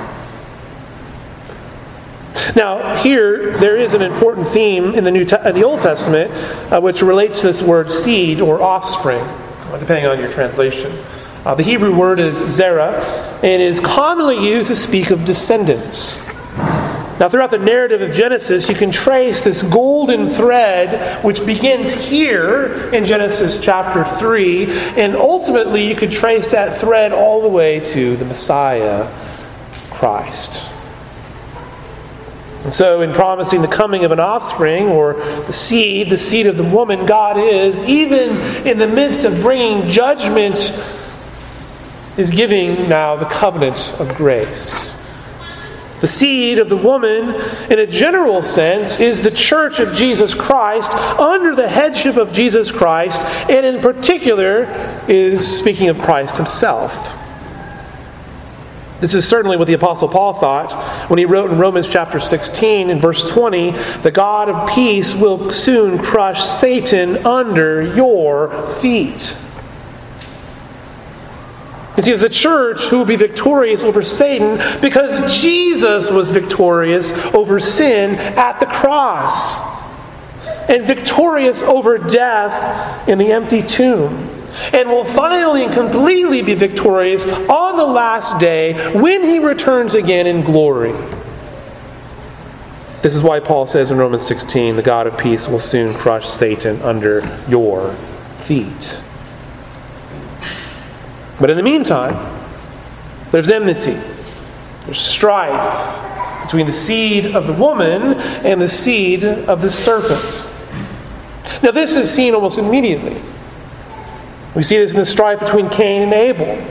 Now, 2.55 3.03
here 3.03 3.59
there 3.59 3.77
is 3.77 3.95
an 3.95 4.03
important 4.03 4.49
theme 4.49 4.95
in 4.95 5.05
the 5.05 5.11
New 5.11 5.25
Te- 5.25 5.37
the 5.53 5.63
Old 5.63 5.83
Testament, 5.83 6.31
uh, 6.73 6.81
which 6.81 7.03
relates 7.03 7.41
to 7.41 7.49
this 7.49 7.63
word 7.63 7.91
seed 7.91 8.41
or 8.41 8.63
offspring, 8.63 9.25
depending 9.79 10.07
on 10.07 10.19
your 10.19 10.33
translation. 10.33 10.93
Uh, 11.45 11.55
the 11.55 11.63
Hebrew 11.63 11.95
word 11.95 12.19
is 12.19 12.41
zera, 12.41 13.03
and 13.43 13.63
is 13.63 13.81
commonly 13.81 14.45
used 14.45 14.69
to 14.69 14.77
speak 14.77 15.11
of 15.11 15.25
descendants. 15.25 16.19
Now, 17.19 17.31
throughout 17.31 17.51
the 17.51 17.59
narrative 17.59 18.03
of 18.03 18.15
Genesis, 18.15 18.69
you 18.69 18.75
can 18.75 18.91
trace 18.91 19.43
this 19.43 19.63
golden 19.63 20.29
thread 20.29 21.25
which 21.25 21.47
begins 21.47 21.95
here 21.95 22.91
in 22.93 23.07
Genesis 23.07 23.59
chapter 23.59 24.05
3, 24.05 24.67
and 24.97 25.17
ultimately 25.17 25.89
you 25.89 25.97
could 25.97 26.13
trace 26.13 26.51
that 26.51 26.79
thread 26.79 27.13
all 27.13 27.41
the 27.41 27.49
way 27.49 27.81
to 27.81 28.19
the 28.19 28.25
Messiah, 28.27 29.11
Christ. 29.91 30.69
And 32.67 32.75
so, 32.75 33.01
in 33.01 33.13
promising 33.13 33.63
the 33.63 33.69
coming 33.69 34.05
of 34.05 34.11
an 34.11 34.19
offspring 34.19 34.89
or 34.89 35.15
the 35.15 35.53
seed, 35.53 36.11
the 36.11 36.19
seed 36.19 36.49
of 36.49 36.57
the 36.57 36.65
woman, 36.65 37.07
God 37.07 37.39
is, 37.39 37.81
even 37.85 38.41
in 38.67 38.79
the 38.79 38.89
midst 38.89 39.23
of 39.23 39.41
bringing 39.41 39.89
judgment, 39.89 40.77
is 42.17 42.29
giving 42.29 42.89
now 42.89 43.15
the 43.15 43.27
covenant 43.27 43.95
of 44.01 44.17
grace. 44.17 44.97
The 46.01 46.09
seed 46.09 46.59
of 46.59 46.69
the 46.69 46.77
woman, 46.77 47.37
in 47.71 47.79
a 47.79 47.87
general 47.87 48.43
sense, 48.43 48.99
is 48.99 49.23
the 49.23 49.31
church 49.31 49.79
of 49.79 49.95
Jesus 49.95 50.35
Christ 50.35 50.91
under 50.91 51.55
the 51.55 51.69
headship 51.69 52.17
of 52.17 52.33
Jesus 52.33 52.73
Christ, 52.73 53.23
and 53.49 53.65
in 53.65 53.81
particular 53.81 54.65
is 55.07 55.57
speaking 55.57 55.89
of 55.89 56.01
Christ 56.01 56.37
himself. 56.37 57.16
This 59.01 59.13
is 59.13 59.29
certainly 59.29 59.59
what 59.59 59.67
the 59.67 59.75
Apostle 59.75 60.09
Paul 60.09 60.33
thought 60.33 61.11
when 61.11 61.19
he 61.19 61.27
wrote 61.27 61.51
in 61.51 61.59
Romans 61.59 61.87
chapter 61.87 62.19
16 62.19 62.89
in 62.89 62.99
verse 62.99 63.29
20 63.29 63.73
the 64.03 64.11
God 64.11 64.49
of 64.49 64.71
peace 64.71 65.15
will 65.15 65.51
soon 65.51 65.99
crush 65.99 66.43
Satan 66.43 67.27
under 67.27 67.95
your 67.95 68.75
feet. 68.77 69.37
You 71.97 72.03
see, 72.03 72.13
the 72.13 72.29
church 72.29 72.83
who 72.85 72.99
will 72.99 73.07
be 73.07 73.17
victorious 73.17 73.83
over 73.83 74.03
Satan 74.03 74.81
because 74.81 75.41
Jesus 75.41 76.11
was 76.11 76.31
victorious 76.31 77.13
over 77.35 77.59
sin 77.59 78.17
at 78.17 78.61
the 78.61 78.67
cross 78.67 79.59
and 80.69 80.85
victorious 80.85 81.63
over 81.63 81.97
death 81.97 83.09
in 83.09 83.19
the 83.19 83.33
empty 83.33 83.63
tomb. 83.63 84.36
And 84.73 84.89
will 84.89 85.05
finally 85.05 85.65
and 85.65 85.73
completely 85.73 86.43
be 86.43 86.55
victorious 86.55 87.25
on 87.27 87.77
the 87.77 87.85
last 87.85 88.41
day 88.41 88.93
when 88.93 89.25
he 89.25 89.39
returns 89.39 89.95
again 89.95 90.27
in 90.27 90.43
glory. 90.43 90.93
This 93.03 93.15
is 93.15 93.23
why 93.23 93.41
Paul 93.41 93.67
says 93.67 93.91
in 93.91 93.99
Romans 93.99 94.27
16 94.27 94.77
the 94.77 94.83
God 94.83 95.07
of 95.07 95.17
peace 95.17 95.47
will 95.47 95.61
soon 95.61 95.95
crush 95.95 96.29
Satan 96.29 96.81
under 96.83 97.45
your 97.49 97.95
feet. 98.45 99.01
But 101.39 101.51
in 101.51 101.57
the 101.57 101.63
meantime, 101.63 102.45
there's 103.31 103.49
enmity, 103.49 104.01
there's 104.85 105.01
strife 105.01 106.43
between 106.45 106.67
the 106.67 106.73
seed 106.73 107.27
of 107.37 107.47
the 107.47 107.53
woman 107.53 108.15
and 108.15 108.61
the 108.61 108.69
seed 108.69 109.25
of 109.25 109.63
the 109.63 109.71
serpent. 109.71 110.45
Now, 111.63 111.73
this 111.73 111.97
is 111.97 112.11
seen 112.11 112.35
almost 112.35 112.59
immediately. 112.59 113.21
We 114.57 114.63
see 114.63 114.79
this 114.79 114.93
in 114.93 114.97
the 114.97 115.05
strife 115.05 115.39
between 115.41 115.69
Cain 115.69 116.01
and 116.01 116.15
Abel. 116.15 116.67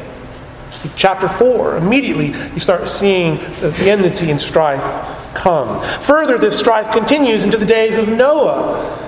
Chapter 0.96 1.30
4, 1.30 1.78
immediately 1.78 2.36
you 2.54 2.60
start 2.60 2.90
seeing 2.90 3.38
the 3.62 3.90
enmity 3.90 4.32
and 4.32 4.42
strife 4.42 4.84
come. 5.36 5.84
Further, 6.02 6.40
this 6.40 6.58
strife 6.58 6.92
continues 6.92 7.44
into 7.44 7.58
the 7.58 7.66
days 7.66 7.98
of 7.98 8.10
Noah. 8.10 9.02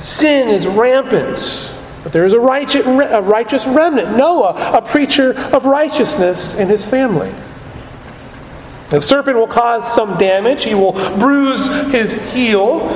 Sin 0.00 0.48
is 0.48 0.66
rampant. 0.66 1.70
But 2.02 2.12
there 2.12 2.24
is 2.24 2.32
a 2.32 2.40
righteous, 2.40 2.84
a 2.84 3.22
righteous 3.22 3.64
remnant, 3.64 4.16
Noah, 4.16 4.72
a 4.76 4.82
preacher 4.82 5.38
of 5.52 5.64
righteousness 5.64 6.56
in 6.56 6.68
his 6.68 6.84
family. 6.84 7.32
The 8.88 9.00
serpent 9.00 9.36
will 9.36 9.46
cause 9.46 9.92
some 9.92 10.18
damage, 10.18 10.64
he 10.64 10.74
will 10.74 10.92
bruise 11.16 11.66
his 11.92 12.14
heel. 12.32 12.90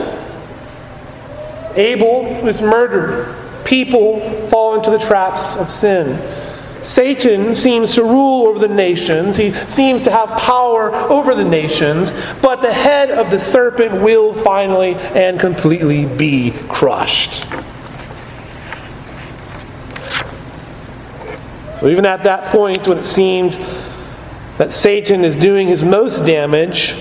Abel 1.76 2.48
is 2.48 2.60
murdered. 2.60 3.39
People 3.64 4.48
fall 4.48 4.74
into 4.74 4.90
the 4.90 4.98
traps 4.98 5.56
of 5.56 5.70
sin. 5.70 6.18
Satan 6.82 7.54
seems 7.54 7.94
to 7.94 8.02
rule 8.02 8.46
over 8.46 8.58
the 8.58 8.72
nations. 8.72 9.36
He 9.36 9.52
seems 9.68 10.02
to 10.02 10.10
have 10.10 10.30
power 10.38 10.94
over 10.94 11.34
the 11.34 11.44
nations. 11.44 12.12
But 12.40 12.62
the 12.62 12.72
head 12.72 13.10
of 13.10 13.30
the 13.30 13.38
serpent 13.38 14.00
will 14.00 14.34
finally 14.34 14.94
and 14.94 15.38
completely 15.38 16.06
be 16.06 16.52
crushed. 16.68 17.44
So 21.80 21.88
even 21.88 22.04
at 22.04 22.24
that 22.24 22.52
point 22.52 22.86
when 22.86 22.98
it 22.98 23.06
seemed 23.06 23.54
that 24.58 24.72
Satan 24.72 25.24
is 25.24 25.36
doing 25.36 25.68
his 25.68 25.82
most 25.82 26.26
damage, 26.26 26.94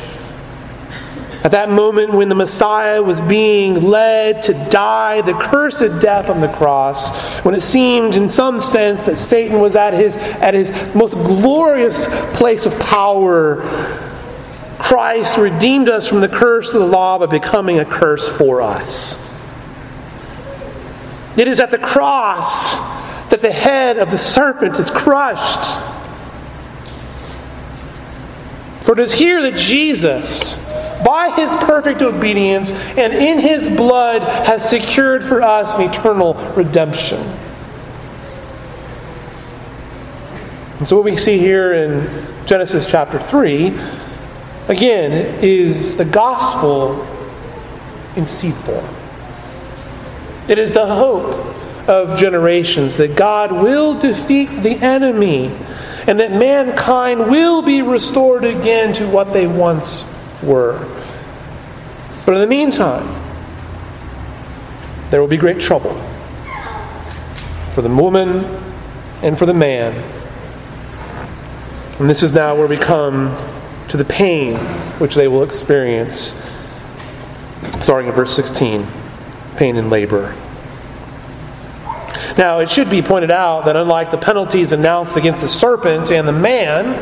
at 1.44 1.52
that 1.52 1.70
moment 1.70 2.14
when 2.14 2.28
the 2.28 2.36
Messiah 2.36 3.02
was 3.02 3.22
being 3.22 3.82
led 3.82 4.44
to 4.44 4.54
die 4.70 5.22
the 5.22 5.34
cursed 5.34 6.02
death 6.02 6.30
on 6.30 6.42
the 6.42 6.50
cross, 6.50 7.16
when 7.46 7.56
it 7.56 7.62
seemed 7.62 8.16
in 8.16 8.28
some 8.28 8.60
sense 8.60 9.04
that 9.04 9.18
Satan 9.18 9.62
was 9.62 9.76
at 9.76 9.94
his, 9.94 10.18
at 10.18 10.54
his 10.54 10.70
most 10.94 11.14
glorious 11.14 12.08
place 12.38 12.66
of 12.66 12.78
power, 12.80 13.62
Christ 14.80 15.38
redeemed 15.38 15.88
us 15.88 16.08
from 16.08 16.20
the 16.20 16.28
curse 16.28 16.74
of 16.74 16.82
the 16.82 16.88
law 16.88 17.20
by 17.20 17.28
becoming 17.28 17.80
a 17.80 17.86
curse 17.86 18.28
for 18.28 18.62
us. 18.62 19.24
It 21.38 21.48
is 21.48 21.62
at 21.62 21.72
the 21.72 21.78
cross 21.78 22.76
that 23.30 23.42
the 23.42 23.52
head 23.52 23.98
of 23.98 24.12
the 24.12 24.18
serpent 24.18 24.78
is 24.78 24.90
crushed. 24.90 25.70
For 28.82 28.94
it 28.94 29.00
is 29.00 29.14
here 29.14 29.42
that 29.44 29.56
Jesus, 29.56 30.60
by 31.04 31.30
his 31.36 31.54
perfect 31.56 32.02
obedience 32.02 32.72
and 32.72 33.14
in 33.14 33.40
his 33.40 33.68
blood 33.68 34.22
has 34.46 34.68
secured 34.68 35.24
for 35.24 35.42
us 35.42 35.74
an 35.76 35.82
eternal 35.82 36.34
redemption. 36.56 37.20
And 40.80 40.88
so, 40.88 40.96
what 40.96 41.06
we 41.06 41.18
see 41.18 41.38
here 41.38 41.74
in 41.74 42.46
Genesis 42.46 42.86
chapter 42.86 43.20
3, 43.20 43.78
again, 44.70 45.44
is 45.44 45.98
the 45.98 46.06
gospel 46.06 47.06
in 48.16 48.26
seed 48.26 48.56
form. 48.56 48.96
It 50.48 50.58
is 50.58 50.72
the 50.72 50.86
hope 50.86 51.36
of 51.90 52.18
generations 52.18 52.96
that 52.96 53.16
God 53.16 53.52
will 53.52 54.00
defeat 54.00 54.48
the 54.64 54.76
enemy 54.76 55.48
and 56.08 56.20
that 56.20 56.32
mankind 56.32 57.30
will 57.30 57.62
be 57.62 57.82
restored 57.82 58.46
again 58.46 58.94
to 58.94 59.08
what 59.08 59.34
they 59.34 59.48
once 59.48 60.04
were. 60.44 60.78
But 62.26 62.36
in 62.36 62.42
the 62.42 62.48
meantime, 62.48 63.16
there 65.10 65.22
will 65.22 65.28
be 65.28 65.38
great 65.38 65.60
trouble 65.60 65.94
for 67.74 67.82
the 67.82 67.90
woman 67.90 68.46
and 69.22 69.38
for 69.38 69.46
the 69.46 69.54
man. 69.54 69.94
And 72.00 72.10
this 72.10 72.24
is 72.24 72.34
now 72.34 72.56
where 72.56 72.68
we 72.68 72.78
come 72.78 73.36
to 73.90 73.98
the 73.98 74.06
pain 74.06 74.58
which 75.00 75.16
they 75.16 75.28
will 75.28 75.44
experience, 75.44 76.42
starting 77.80 78.10
in 78.10 78.16
verse 78.16 78.36
16 78.36 78.88
pain 79.56 79.76
and 79.76 79.90
labor. 79.90 80.36
Now, 82.38 82.60
it 82.60 82.70
should 82.70 82.90
be 82.90 83.02
pointed 83.02 83.32
out 83.32 83.66
that 83.66 83.76
unlike 83.76 84.12
the 84.12 84.18
penalties 84.18 84.72
announced 84.72 85.18
against 85.18 85.42
the 85.42 85.50
serpent 85.50 86.12
and 86.12 86.26
the 86.26 86.32
man, 86.32 86.96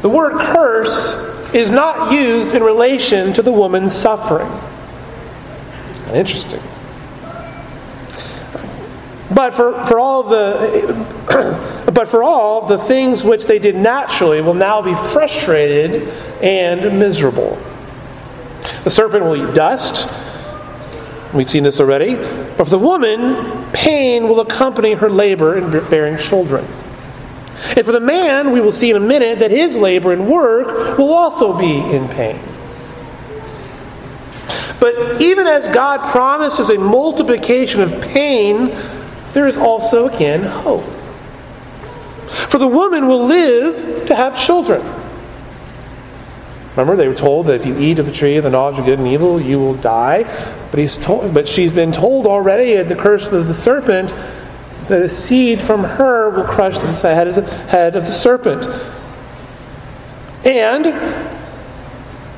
the 0.00 0.08
word 0.08 0.40
curse 0.40 1.31
is 1.54 1.70
not 1.70 2.12
used 2.12 2.54
in 2.54 2.62
relation 2.62 3.32
to 3.34 3.42
the 3.42 3.52
woman's 3.52 3.94
suffering. 3.94 4.50
Interesting. 6.12 6.62
But 9.34 9.54
for, 9.54 9.86
for 9.86 9.98
all 9.98 10.22
the 10.24 11.72
but 11.92 12.08
for 12.08 12.22
all 12.22 12.66
the 12.66 12.78
things 12.78 13.22
which 13.22 13.44
they 13.44 13.58
did 13.58 13.76
naturally 13.76 14.40
will 14.40 14.54
now 14.54 14.80
be 14.80 14.94
frustrated 15.12 16.08
and 16.42 16.98
miserable. 16.98 17.60
The 18.84 18.90
serpent 18.90 19.24
will 19.24 19.36
eat 19.36 19.54
dust. 19.54 20.12
We've 21.34 21.50
seen 21.50 21.64
this 21.64 21.80
already. 21.80 22.14
But 22.14 22.64
for 22.64 22.70
the 22.70 22.78
woman, 22.78 23.70
pain 23.72 24.28
will 24.28 24.40
accompany 24.40 24.94
her 24.94 25.10
labor 25.10 25.56
in 25.56 25.70
bearing 25.88 26.18
children. 26.18 26.66
And 27.64 27.86
for 27.86 27.92
the 27.92 28.00
man, 28.00 28.52
we 28.52 28.60
will 28.60 28.72
see 28.72 28.90
in 28.90 28.96
a 28.96 29.00
minute 29.00 29.38
that 29.38 29.50
his 29.50 29.76
labor 29.76 30.12
and 30.12 30.28
work 30.28 30.98
will 30.98 31.12
also 31.12 31.56
be 31.56 31.78
in 31.78 32.08
pain. 32.08 32.40
But 34.80 35.22
even 35.22 35.46
as 35.46 35.68
God 35.68 36.10
promises 36.10 36.68
a 36.70 36.76
multiplication 36.76 37.80
of 37.82 38.00
pain, 38.00 38.76
there 39.32 39.46
is 39.46 39.56
also 39.56 40.08
again 40.08 40.42
hope. 40.42 40.84
For 42.50 42.58
the 42.58 42.66
woman 42.66 43.06
will 43.06 43.26
live 43.26 44.06
to 44.08 44.14
have 44.14 44.36
children. 44.36 44.82
Remember, 46.72 46.96
they 46.96 47.06
were 47.06 47.14
told 47.14 47.46
that 47.46 47.60
if 47.60 47.66
you 47.66 47.78
eat 47.78 47.98
of 47.98 48.06
the 48.06 48.12
tree 48.12 48.38
of 48.38 48.44
the 48.44 48.50
knowledge 48.50 48.78
of 48.78 48.86
good 48.86 48.98
and 48.98 49.06
evil, 49.06 49.40
you 49.40 49.58
will 49.58 49.74
die. 49.74 50.22
But 50.70 50.80
he's 50.80 50.96
told, 50.96 51.34
but 51.34 51.46
she's 51.46 51.70
been 51.70 51.92
told 51.92 52.26
already 52.26 52.76
at 52.76 52.88
the 52.88 52.96
curse 52.96 53.26
of 53.26 53.46
the 53.46 53.54
serpent 53.54 54.12
that 54.88 55.02
a 55.02 55.08
seed 55.08 55.60
from 55.60 55.84
her 55.84 56.30
will 56.30 56.44
crush 56.44 56.78
the 56.78 57.14
head 57.14 57.28
of 57.28 57.34
the, 57.34 57.42
head 57.66 57.96
of 57.96 58.06
the 58.06 58.12
serpent. 58.12 58.64
And 60.44 60.86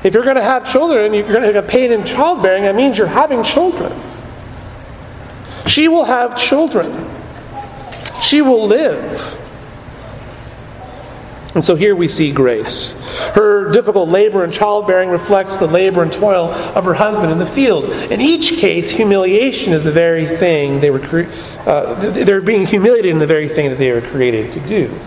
if 0.03 0.13
you're 0.13 0.23
going 0.23 0.35
to 0.35 0.43
have 0.43 0.71
children, 0.71 1.13
you're 1.13 1.27
going 1.27 1.41
to 1.41 1.53
have 1.53 1.63
a 1.63 1.67
pain 1.67 1.91
in 1.91 2.05
childbearing, 2.05 2.63
that 2.63 2.75
means 2.75 2.97
you're 2.97 3.07
having 3.07 3.43
children. 3.43 3.99
She 5.65 5.87
will 5.87 6.03
have 6.03 6.37
children. 6.37 7.09
She 8.21 8.41
will 8.41 8.67
live. 8.67 9.41
And 11.55 11.63
so 11.63 11.75
here 11.75 11.95
we 11.95 12.09
see 12.09 12.33
grace. 12.33 12.91
Her 13.33 13.71
difficult 13.71 14.09
labor 14.09 14.43
and 14.43 14.51
childbearing 14.51 15.09
reflects 15.09 15.55
the 15.55 15.67
labor 15.67 16.03
and 16.03 16.11
toil 16.11 16.49
of 16.51 16.83
her 16.83 16.93
husband 16.93 17.31
in 17.31 17.39
the 17.39 17.45
field. 17.45 17.85
In 18.11 18.19
each 18.19 18.57
case, 18.57 18.89
humiliation 18.89 19.71
is 19.71 19.85
the 19.85 19.91
very 19.91 20.27
thing 20.27 20.81
they 20.81 20.91
were 20.91 20.99
cre- 20.99 21.31
uh, 21.65 21.93
they're 22.11 22.41
being 22.41 22.65
humiliated 22.65 23.09
in 23.09 23.19
the 23.19 23.25
very 23.25 23.47
thing 23.47 23.69
that 23.69 23.79
they 23.79 23.89
were 23.89 24.01
created 24.01 24.51
to 24.51 24.59
do. 24.67 24.99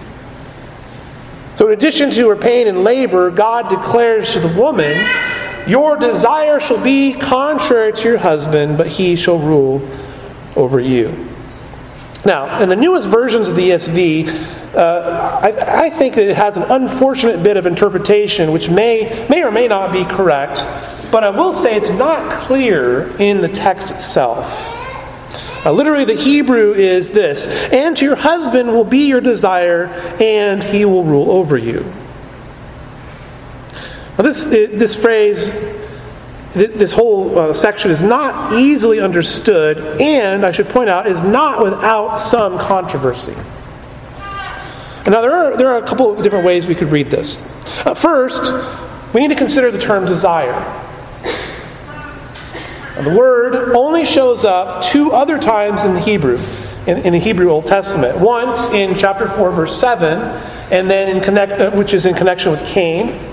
So, 1.54 1.66
in 1.66 1.74
addition 1.74 2.10
to 2.12 2.28
her 2.30 2.36
pain 2.36 2.66
and 2.66 2.82
labor, 2.82 3.30
God 3.30 3.68
declares 3.68 4.32
to 4.32 4.40
the 4.40 4.48
woman, 4.48 4.96
Your 5.66 5.98
desire 5.98 6.60
shall 6.60 6.82
be 6.82 7.12
contrary 7.12 7.92
to 7.92 8.02
your 8.02 8.18
husband, 8.18 8.78
but 8.78 8.86
he 8.86 9.16
shall 9.16 9.38
rule 9.38 9.86
over 10.56 10.80
you. 10.80 11.27
Now, 12.28 12.60
in 12.60 12.68
the 12.68 12.76
newest 12.76 13.08
versions 13.08 13.48
of 13.48 13.56
the 13.56 13.70
ESV, 13.70 14.74
uh, 14.74 15.40
I, 15.42 15.86
I, 15.86 15.90
think 15.90 16.18
it 16.18 16.36
has 16.36 16.58
an 16.58 16.64
unfortunate 16.64 17.42
bit 17.42 17.56
of 17.56 17.64
interpretation 17.64 18.52
which 18.52 18.68
may, 18.68 19.26
may 19.30 19.42
or 19.42 19.50
may 19.50 19.66
not 19.66 19.92
be 19.92 20.04
correct, 20.04 20.58
but 21.10 21.24
I 21.24 21.30
will 21.30 21.54
say 21.54 21.74
it's 21.74 21.88
not 21.88 22.42
clear 22.42 23.16
in 23.16 23.40
the 23.40 23.48
text 23.48 23.90
itself. 23.90 24.44
Uh, 25.64 25.72
literally, 25.72 26.04
the 26.04 26.22
Hebrew 26.22 26.74
is 26.74 27.08
this 27.08 27.48
And 27.72 27.98
your 27.98 28.16
husband 28.16 28.72
will 28.72 28.84
be 28.84 29.06
your 29.06 29.22
desire, 29.22 29.86
and 30.20 30.62
he 30.62 30.84
will 30.84 31.04
rule 31.04 31.30
over 31.30 31.56
you. 31.56 31.80
Now, 34.18 34.24
this, 34.24 34.44
this 34.44 34.94
phrase 34.94 35.48
this 36.58 36.92
whole 36.92 37.38
uh, 37.38 37.54
section 37.54 37.90
is 37.90 38.02
not 38.02 38.54
easily 38.54 39.00
understood, 39.00 40.00
and 40.00 40.44
I 40.44 40.50
should 40.50 40.68
point 40.68 40.88
out, 40.88 41.06
is 41.06 41.22
not 41.22 41.62
without 41.62 42.18
some 42.18 42.58
controversy. 42.58 43.34
Now, 45.06 45.22
there 45.22 45.32
are, 45.32 45.56
there 45.56 45.68
are 45.68 45.82
a 45.82 45.88
couple 45.88 46.12
of 46.12 46.22
different 46.22 46.44
ways 46.44 46.66
we 46.66 46.74
could 46.74 46.90
read 46.90 47.10
this. 47.10 47.42
Uh, 47.84 47.94
first, 47.94 48.52
we 49.14 49.22
need 49.22 49.28
to 49.28 49.34
consider 49.34 49.70
the 49.70 49.78
term 49.78 50.04
desire. 50.04 50.52
Now, 52.94 53.02
the 53.02 53.16
word 53.16 53.72
only 53.74 54.04
shows 54.04 54.44
up 54.44 54.84
two 54.84 55.12
other 55.12 55.38
times 55.38 55.84
in 55.84 55.94
the 55.94 56.00
Hebrew, 56.00 56.36
in, 56.86 56.98
in, 56.98 57.12
the 57.14 57.18
Hebrew 57.18 57.48
Old 57.48 57.66
Testament. 57.66 58.18
Once 58.18 58.68
in 58.74 58.98
chapter 58.98 59.28
4, 59.28 59.52
verse 59.52 59.80
7, 59.80 60.18
and 60.70 60.90
then 60.90 61.16
in 61.16 61.22
connect, 61.22 61.52
uh, 61.52 61.70
which 61.70 61.94
is 61.94 62.04
in 62.04 62.14
connection 62.14 62.50
with 62.50 62.64
Cain, 62.66 63.27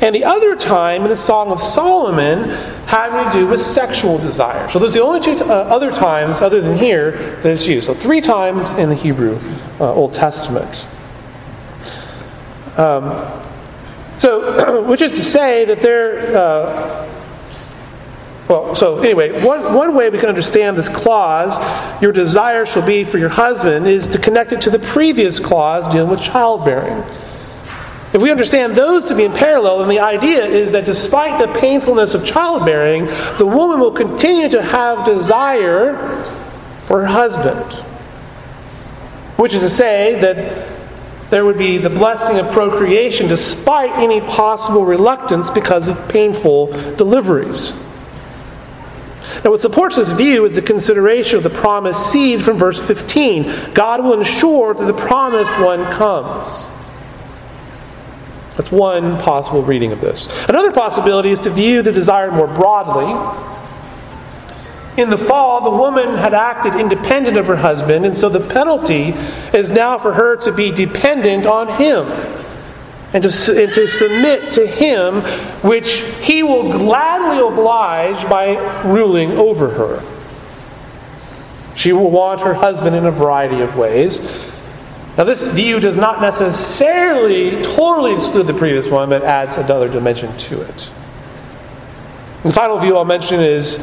and 0.00 0.14
the 0.14 0.24
other 0.24 0.56
time 0.56 1.02
in 1.02 1.08
the 1.08 1.16
Song 1.16 1.50
of 1.50 1.62
Solomon 1.62 2.50
having 2.86 3.32
to 3.32 3.38
do 3.38 3.46
with 3.46 3.62
sexual 3.62 4.18
desire. 4.18 4.68
So 4.68 4.78
those 4.78 4.90
are 4.90 4.98
the 4.98 5.04
only 5.04 5.20
two 5.20 5.36
t- 5.36 5.42
uh, 5.42 5.46
other 5.46 5.90
times, 5.90 6.42
other 6.42 6.60
than 6.60 6.76
here, 6.76 7.38
that 7.42 7.46
it's 7.46 7.66
used. 7.66 7.86
So 7.86 7.94
three 7.94 8.20
times 8.20 8.70
in 8.72 8.88
the 8.88 8.94
Hebrew 8.94 9.38
uh, 9.80 9.92
Old 9.92 10.12
Testament. 10.12 10.84
Um, 12.76 13.42
so, 14.16 14.82
which 14.88 15.00
is 15.00 15.12
to 15.12 15.24
say 15.24 15.64
that 15.64 15.80
there. 15.80 16.36
Uh, 16.36 17.12
well, 18.48 18.76
so 18.76 19.00
anyway, 19.00 19.44
one, 19.44 19.74
one 19.74 19.92
way 19.92 20.08
we 20.08 20.20
can 20.20 20.28
understand 20.28 20.76
this 20.76 20.88
clause, 20.88 21.58
your 22.00 22.12
desire 22.12 22.64
shall 22.64 22.86
be 22.86 23.02
for 23.02 23.18
your 23.18 23.28
husband, 23.28 23.88
is 23.88 24.06
to 24.08 24.20
connect 24.20 24.52
it 24.52 24.60
to 24.60 24.70
the 24.70 24.78
previous 24.78 25.40
clause 25.40 25.92
dealing 25.92 26.10
with 26.10 26.20
childbearing. 26.20 27.02
If 28.12 28.22
we 28.22 28.30
understand 28.30 28.76
those 28.76 29.04
to 29.06 29.14
be 29.14 29.24
in 29.24 29.32
parallel, 29.32 29.80
then 29.80 29.88
the 29.88 30.00
idea 30.00 30.44
is 30.44 30.72
that 30.72 30.84
despite 30.84 31.38
the 31.38 31.52
painfulness 31.58 32.14
of 32.14 32.24
childbearing, 32.24 33.06
the 33.38 33.46
woman 33.46 33.80
will 33.80 33.92
continue 33.92 34.48
to 34.48 34.62
have 34.62 35.04
desire 35.04 36.24
for 36.86 37.00
her 37.00 37.06
husband. 37.06 37.72
Which 39.36 39.52
is 39.52 39.60
to 39.60 39.70
say 39.70 40.20
that 40.20 40.76
there 41.30 41.44
would 41.44 41.58
be 41.58 41.78
the 41.78 41.90
blessing 41.90 42.38
of 42.38 42.52
procreation 42.52 43.26
despite 43.26 43.90
any 43.98 44.20
possible 44.20 44.86
reluctance 44.86 45.50
because 45.50 45.88
of 45.88 46.08
painful 46.08 46.68
deliveries. 46.96 47.74
Now, 49.44 49.50
what 49.50 49.60
supports 49.60 49.96
this 49.96 50.12
view 50.12 50.44
is 50.44 50.54
the 50.54 50.62
consideration 50.62 51.36
of 51.36 51.42
the 51.42 51.50
promised 51.50 52.10
seed 52.10 52.42
from 52.42 52.56
verse 52.56 52.78
15. 52.78 53.74
God 53.74 54.02
will 54.02 54.14
ensure 54.14 54.72
that 54.72 54.86
the 54.86 54.94
promised 54.94 55.52
one 55.60 55.84
comes. 55.92 56.70
That's 58.56 58.72
one 58.72 59.18
possible 59.20 59.62
reading 59.62 59.92
of 59.92 60.00
this. 60.00 60.28
Another 60.48 60.72
possibility 60.72 61.30
is 61.30 61.38
to 61.40 61.50
view 61.50 61.82
the 61.82 61.92
desire 61.92 62.30
more 62.32 62.46
broadly. 62.46 63.12
In 64.96 65.10
the 65.10 65.18
fall, 65.18 65.62
the 65.62 65.76
woman 65.76 66.16
had 66.16 66.32
acted 66.32 66.74
independent 66.74 67.36
of 67.36 67.46
her 67.48 67.56
husband, 67.56 68.06
and 68.06 68.16
so 68.16 68.30
the 68.30 68.40
penalty 68.40 69.10
is 69.52 69.70
now 69.70 69.98
for 69.98 70.14
her 70.14 70.36
to 70.36 70.52
be 70.52 70.70
dependent 70.70 71.44
on 71.44 71.78
him 71.78 72.06
and 73.12 73.22
to, 73.22 73.62
and 73.62 73.72
to 73.74 73.86
submit 73.88 74.52
to 74.54 74.66
him, 74.66 75.20
which 75.62 75.90
he 76.22 76.42
will 76.42 76.72
gladly 76.72 77.46
oblige 77.46 78.28
by 78.28 78.54
ruling 78.84 79.32
over 79.32 79.70
her. 79.70 80.02
She 81.74 81.92
will 81.92 82.10
want 82.10 82.40
her 82.40 82.54
husband 82.54 82.96
in 82.96 83.04
a 83.04 83.10
variety 83.10 83.60
of 83.60 83.76
ways. 83.76 84.20
Now, 85.16 85.24
this 85.24 85.48
view 85.48 85.80
does 85.80 85.96
not 85.96 86.20
necessarily 86.20 87.62
totally 87.62 88.14
exclude 88.14 88.46
the 88.46 88.54
previous 88.54 88.86
one, 88.86 89.08
but 89.08 89.22
adds 89.22 89.56
another 89.56 89.88
dimension 89.88 90.36
to 90.36 90.60
it. 90.60 90.90
The 92.42 92.52
final 92.52 92.78
view 92.78 92.96
I'll 92.96 93.06
mention 93.06 93.40
is 93.40 93.78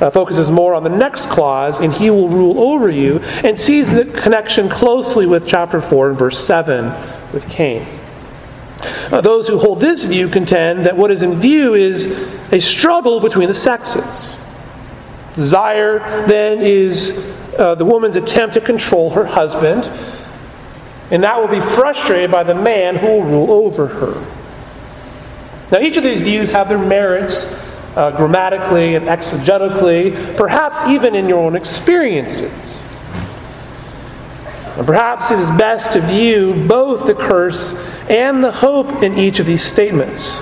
uh, 0.00 0.10
focuses 0.10 0.50
more 0.50 0.74
on 0.74 0.84
the 0.84 0.90
next 0.90 1.26
clause, 1.30 1.80
and 1.80 1.94
he 1.94 2.10
will 2.10 2.28
rule 2.28 2.60
over 2.60 2.90
you, 2.90 3.20
and 3.20 3.58
sees 3.58 3.90
the 3.90 4.04
connection 4.04 4.68
closely 4.68 5.24
with 5.24 5.46
chapter 5.46 5.80
4 5.80 6.10
and 6.10 6.18
verse 6.18 6.38
7 6.38 6.92
with 7.32 7.48
Cain. 7.48 7.86
Uh, 9.10 9.22
those 9.22 9.48
who 9.48 9.58
hold 9.58 9.80
this 9.80 10.04
view 10.04 10.28
contend 10.28 10.84
that 10.84 10.96
what 10.96 11.10
is 11.10 11.22
in 11.22 11.40
view 11.40 11.72
is 11.72 12.06
a 12.52 12.60
struggle 12.60 13.20
between 13.20 13.48
the 13.48 13.54
sexes. 13.54 14.36
Desire, 15.32 16.26
then, 16.26 16.60
is 16.60 17.34
uh, 17.58 17.74
the 17.74 17.84
woman's 17.84 18.16
attempt 18.16 18.54
to 18.54 18.60
control 18.60 19.10
her 19.10 19.24
husband 19.24 19.90
and 21.10 21.22
that 21.22 21.38
will 21.40 21.48
be 21.48 21.60
frustrated 21.60 22.30
by 22.30 22.42
the 22.42 22.54
man 22.54 22.96
who 22.96 23.06
will 23.06 23.22
rule 23.22 23.50
over 23.50 23.86
her. 23.86 24.36
Now, 25.70 25.80
each 25.80 25.96
of 25.96 26.04
these 26.04 26.20
views 26.20 26.50
have 26.50 26.68
their 26.68 26.78
merits 26.78 27.44
uh, 27.96 28.12
grammatically 28.16 28.94
and 28.94 29.06
exegetically, 29.06 30.36
perhaps 30.36 30.78
even 30.88 31.14
in 31.14 31.28
your 31.28 31.38
own 31.38 31.56
experiences. 31.56 32.84
And 34.76 34.86
perhaps 34.86 35.30
it 35.30 35.38
is 35.38 35.50
best 35.52 35.92
to 35.92 36.00
view 36.00 36.66
both 36.68 37.06
the 37.06 37.14
curse 37.14 37.74
and 38.08 38.44
the 38.44 38.52
hope 38.52 39.02
in 39.02 39.18
each 39.18 39.40
of 39.40 39.46
these 39.46 39.62
statements. 39.62 40.40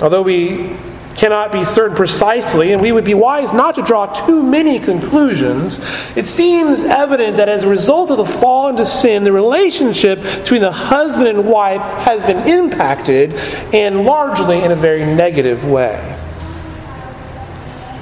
Although 0.00 0.22
we 0.22 0.76
cannot 1.16 1.52
be 1.52 1.64
certain 1.64 1.96
precisely, 1.96 2.72
and 2.72 2.80
we 2.80 2.92
would 2.92 3.04
be 3.04 3.14
wise 3.14 3.52
not 3.52 3.74
to 3.74 3.82
draw 3.82 4.06
too 4.26 4.42
many 4.42 4.78
conclusions, 4.78 5.80
it 6.16 6.26
seems 6.26 6.80
evident 6.82 7.36
that 7.36 7.48
as 7.48 7.64
a 7.64 7.68
result 7.68 8.10
of 8.10 8.16
the 8.16 8.24
fall 8.24 8.68
into 8.68 8.86
sin, 8.86 9.24
the 9.24 9.32
relationship 9.32 10.22
between 10.22 10.62
the 10.62 10.72
husband 10.72 11.28
and 11.28 11.46
wife 11.46 11.80
has 12.04 12.22
been 12.22 12.48
impacted, 12.48 13.34
and 13.74 14.04
largely 14.04 14.62
in 14.62 14.72
a 14.72 14.76
very 14.76 15.04
negative 15.04 15.64
way. 15.64 16.16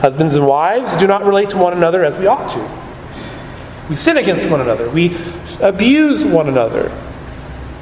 Husbands 0.00 0.34
and 0.34 0.46
wives 0.46 0.96
do 0.96 1.06
not 1.06 1.24
relate 1.24 1.50
to 1.50 1.58
one 1.58 1.72
another 1.72 2.04
as 2.04 2.14
we 2.16 2.26
ought 2.26 2.48
to. 2.50 3.88
We 3.88 3.96
sin 3.96 4.16
against 4.16 4.48
one 4.48 4.60
another, 4.60 4.88
we 4.88 5.16
abuse 5.60 6.24
one 6.24 6.48
another. 6.48 6.92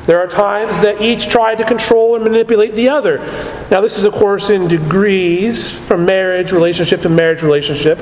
There 0.06 0.20
are 0.20 0.28
times 0.28 0.80
that 0.82 1.00
each 1.00 1.28
tried 1.28 1.56
to 1.56 1.64
control 1.64 2.14
and 2.14 2.22
manipulate 2.22 2.74
the 2.74 2.88
other. 2.90 3.18
Now, 3.70 3.80
this 3.80 3.98
is, 3.98 4.04
of 4.04 4.12
course, 4.12 4.50
in 4.50 4.68
degrees 4.68 5.70
from 5.70 6.04
marriage 6.04 6.52
relationship 6.52 7.02
to 7.02 7.08
marriage 7.08 7.42
relationship. 7.42 7.98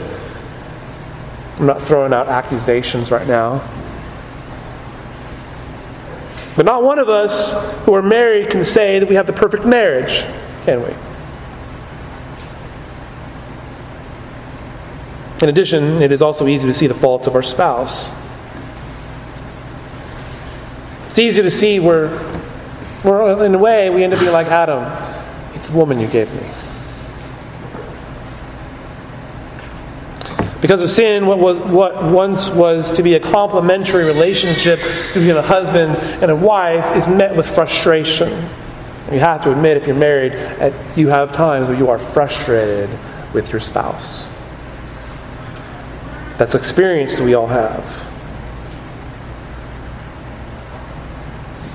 I'm 1.59 1.67
not 1.67 1.81
throwing 1.83 2.13
out 2.13 2.29
accusations 2.29 3.11
right 3.11 3.27
now. 3.27 3.67
But 6.57 6.67
not 6.67 6.85
one 6.85 6.99
of 6.99 7.09
us 7.09 7.53
who 7.85 7.95
are 7.95 8.03
married 8.03 8.51
can 8.51 8.65
say 8.65 8.99
that 8.99 9.09
we 9.09 9.15
have 9.15 9.27
the 9.27 9.33
perfect 9.33 9.65
marriage, 9.65 10.21
can 10.65 10.83
we? 10.83 10.95
In 15.43 15.49
addition, 15.49 16.03
it 16.03 16.13
is 16.13 16.23
also 16.23 16.47
easy 16.47 16.67
to 16.67 16.75
see 16.75 16.87
the 16.87 16.95
faults 16.95 17.27
of 17.27 17.35
our 17.35 17.43
spouse. 17.43 18.11
It's 21.15 21.21
easy 21.21 21.43
to 21.43 21.51
see 21.53 21.79
where, 21.79 22.09
where, 23.05 23.45
in 23.45 23.55
a 23.55 23.59
way, 23.59 23.89
we 23.89 24.03
end 24.03 24.13
up 24.13 24.19
being 24.19 24.33
like 24.33 24.49
Adam. 24.49 24.83
It's 25.55 25.69
the 25.69 25.73
woman 25.73 26.01
you 26.01 26.09
gave 26.09 26.29
me. 26.35 26.43
Because 30.61 30.83
of 30.83 30.91
sin, 30.91 31.27
what, 31.27 31.39
was, 31.39 31.57
what 31.59 32.03
once 32.03 32.49
was 32.49 32.91
to 32.97 33.05
be 33.05 33.15
a 33.15 33.21
complementary 33.21 34.03
relationship 34.03 34.81
between 35.13 35.37
a 35.37 35.43
husband 35.43 35.95
and 36.21 36.33
a 36.33 36.35
wife 36.35 36.97
is 36.97 37.07
met 37.07 37.37
with 37.37 37.47
frustration. 37.47 38.31
You 39.13 39.21
have 39.21 39.41
to 39.43 39.53
admit, 39.53 39.77
if 39.77 39.87
you're 39.87 39.95
married, 39.95 40.33
you 40.97 41.11
have 41.11 41.31
times 41.31 41.69
where 41.69 41.79
you 41.79 41.91
are 41.91 41.99
frustrated 42.01 42.91
with 43.33 43.53
your 43.53 43.61
spouse. 43.61 44.29
That's 46.39 46.57
experience 46.57 47.21
we 47.21 47.35
all 47.35 47.47
have. 47.47 48.14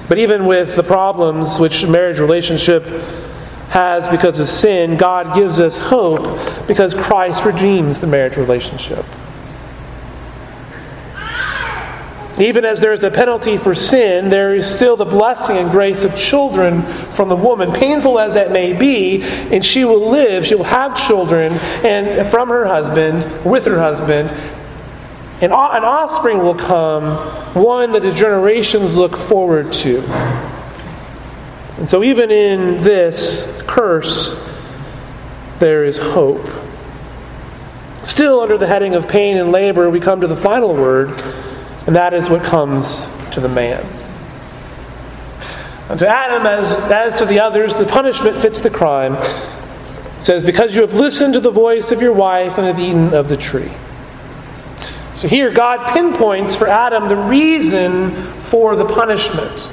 But 0.09 0.17
even 0.17 0.47
with 0.47 0.75
the 0.75 0.83
problems 0.83 1.59
which 1.59 1.85
marriage 1.85 2.19
relationship 2.19 2.83
has 3.69 4.07
because 4.07 4.39
of 4.39 4.49
sin, 4.49 4.97
God 4.97 5.35
gives 5.35 5.59
us 5.59 5.77
hope 5.77 6.67
because 6.67 6.95
Christ 6.95 7.45
redeems 7.45 7.99
the 7.99 8.07
marriage 8.07 8.35
relationship. 8.35 9.05
Even 12.39 12.63
as 12.63 12.79
there 12.79 12.93
is 12.93 13.03
a 13.03 13.11
penalty 13.11 13.57
for 13.57 13.75
sin, 13.75 14.29
there 14.29 14.55
is 14.55 14.65
still 14.65 14.95
the 14.95 15.05
blessing 15.05 15.57
and 15.57 15.69
grace 15.69 16.03
of 16.03 16.15
children 16.15 16.83
from 17.11 17.27
the 17.27 17.35
woman, 17.35 17.71
painful 17.73 18.17
as 18.17 18.33
that 18.33 18.51
may 18.51 18.71
be, 18.71 19.21
and 19.21 19.63
she 19.63 19.83
will 19.83 20.09
live, 20.09 20.45
she 20.45 20.55
will 20.55 20.63
have 20.63 20.95
children, 20.95 21.53
and 21.83 22.27
from 22.29 22.47
her 22.47 22.65
husband, 22.65 23.45
with 23.45 23.65
her 23.65 23.77
husband, 23.77 24.29
and 24.29 24.58
an 25.41 25.51
offspring 25.51 26.39
will 26.39 26.55
come, 26.55 27.03
one 27.53 27.91
that 27.93 28.01
the 28.01 28.13
generations 28.13 28.95
look 28.95 29.15
forward 29.15 29.71
to. 29.73 30.01
And 31.77 31.87
so, 31.87 32.03
even 32.03 32.29
in 32.29 32.83
this 32.83 33.61
curse, 33.65 34.45
there 35.59 35.85
is 35.85 35.97
hope. 35.97 36.45
Still, 38.03 38.41
under 38.41 38.57
the 38.57 38.67
heading 38.67 38.95
of 38.95 39.07
pain 39.07 39.37
and 39.37 39.51
labor, 39.51 39.89
we 39.89 40.01
come 40.01 40.19
to 40.21 40.27
the 40.27 40.35
final 40.35 40.73
word, 40.73 41.09
and 41.87 41.95
that 41.95 42.13
is 42.13 42.29
what 42.29 42.43
comes 42.43 43.09
to 43.31 43.39
the 43.39 43.47
man. 43.47 43.85
And 45.89 45.97
to 45.99 46.07
Adam, 46.07 46.45
as, 46.45 46.79
as 46.91 47.17
to 47.19 47.25
the 47.25 47.39
others, 47.39 47.75
the 47.77 47.85
punishment 47.85 48.37
fits 48.37 48.59
the 48.59 48.69
crime. 48.69 49.15
It 49.15 50.21
says, 50.21 50.43
Because 50.43 50.75
you 50.75 50.81
have 50.81 50.93
listened 50.93 51.33
to 51.33 51.39
the 51.39 51.49
voice 51.49 51.91
of 51.91 52.01
your 52.01 52.13
wife 52.13 52.57
and 52.57 52.67
have 52.67 52.79
eaten 52.79 53.13
of 53.13 53.29
the 53.29 53.37
tree. 53.37 53.71
So 55.19 55.27
here, 55.27 55.51
God 55.51 55.91
pinpoints 55.91 56.55
for 56.55 56.67
Adam 56.69 57.09
the 57.09 57.17
reason 57.17 58.39
for 58.39 58.77
the 58.77 58.85
punishment. 58.85 59.69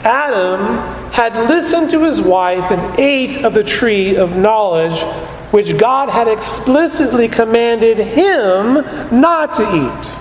Adam 0.00 1.12
had 1.12 1.48
listened 1.48 1.92
to 1.92 2.02
his 2.02 2.20
wife 2.20 2.72
and 2.72 2.98
ate 2.98 3.44
of 3.44 3.54
the 3.54 3.62
tree 3.62 4.16
of 4.16 4.36
knowledge, 4.36 5.00
which 5.52 5.78
God 5.78 6.08
had 6.08 6.26
explicitly 6.26 7.28
commanded 7.28 7.98
him 7.98 9.20
not 9.20 9.54
to 9.54 9.62
eat. 9.86 10.16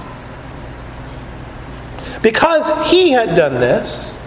Because 2.21 2.91
he 2.91 3.09
had 3.09 3.35
done 3.35 3.55
this, 3.55 4.19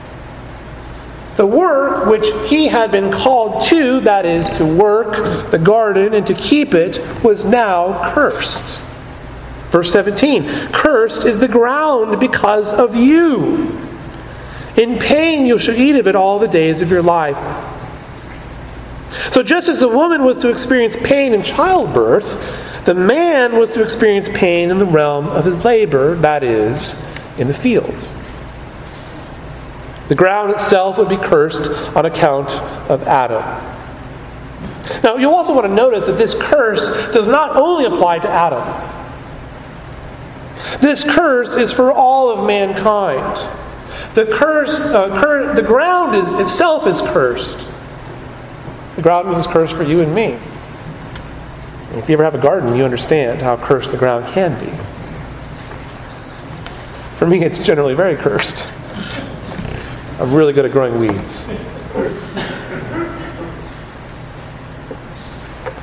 the 1.36 1.46
work 1.46 2.06
which 2.06 2.26
he 2.50 2.66
had 2.66 2.90
been 2.90 3.12
called 3.12 3.66
to, 3.66 4.00
that 4.00 4.26
is, 4.26 4.50
to 4.58 4.66
work 4.66 5.52
the 5.52 5.60
garden 5.60 6.12
and 6.12 6.26
to 6.26 6.34
keep 6.34 6.74
it, 6.74 6.98
was 7.22 7.44
now 7.44 8.12
cursed. 8.12 8.80
Verse 9.70 9.92
17 9.92 10.72
Cursed 10.72 11.26
is 11.26 11.38
the 11.38 11.48
ground 11.48 12.20
because 12.20 12.72
of 12.72 12.94
you. 12.94 13.78
In 14.76 14.98
pain 14.98 15.46
you 15.46 15.58
shall 15.58 15.74
eat 15.74 15.96
of 15.96 16.06
it 16.06 16.14
all 16.14 16.38
the 16.38 16.48
days 16.48 16.80
of 16.80 16.90
your 16.90 17.02
life. 17.02 17.36
So, 19.32 19.42
just 19.42 19.68
as 19.68 19.80
the 19.80 19.88
woman 19.88 20.24
was 20.24 20.38
to 20.38 20.50
experience 20.50 20.96
pain 20.96 21.34
in 21.34 21.42
childbirth, 21.42 22.84
the 22.84 22.94
man 22.94 23.58
was 23.58 23.70
to 23.70 23.82
experience 23.82 24.28
pain 24.28 24.70
in 24.70 24.78
the 24.78 24.86
realm 24.86 25.26
of 25.26 25.44
his 25.44 25.64
labor, 25.64 26.14
that 26.16 26.42
is, 26.42 26.96
in 27.36 27.48
the 27.48 27.54
field. 27.54 28.06
The 30.08 30.14
ground 30.14 30.52
itself 30.52 30.98
would 30.98 31.08
be 31.08 31.16
cursed 31.16 31.70
on 31.96 32.06
account 32.06 32.50
of 32.90 33.02
Adam. 33.04 33.42
Now, 35.04 35.16
you'll 35.16 35.34
also 35.34 35.54
want 35.54 35.66
to 35.66 35.72
notice 35.72 36.06
that 36.06 36.18
this 36.18 36.34
curse 36.34 37.12
does 37.12 37.28
not 37.28 37.56
only 37.56 37.84
apply 37.84 38.18
to 38.20 38.28
Adam. 38.28 38.89
This 40.80 41.04
curse 41.04 41.56
is 41.56 41.72
for 41.72 41.92
all 41.92 42.30
of 42.30 42.46
mankind. 42.46 43.38
The 44.14 44.26
curse, 44.26 44.80
uh, 44.80 45.20
cur- 45.20 45.54
the 45.54 45.62
ground 45.62 46.16
is, 46.16 46.32
itself 46.34 46.86
is 46.86 47.00
cursed. 47.00 47.66
The 48.96 49.02
ground 49.02 49.36
is 49.36 49.46
cursed 49.46 49.74
for 49.74 49.82
you 49.82 50.00
and 50.00 50.14
me. 50.14 50.38
If 51.92 52.08
you 52.08 52.14
ever 52.14 52.24
have 52.24 52.34
a 52.34 52.38
garden, 52.38 52.76
you 52.76 52.84
understand 52.84 53.42
how 53.42 53.56
cursed 53.56 53.90
the 53.90 53.96
ground 53.96 54.26
can 54.28 54.58
be. 54.64 54.70
For 57.18 57.26
me, 57.26 57.44
it's 57.44 57.58
generally 57.58 57.94
very 57.94 58.16
cursed. 58.16 58.66
I'm 60.18 60.32
really 60.32 60.52
good 60.52 60.64
at 60.64 60.72
growing 60.72 60.98
weeds. 61.00 61.46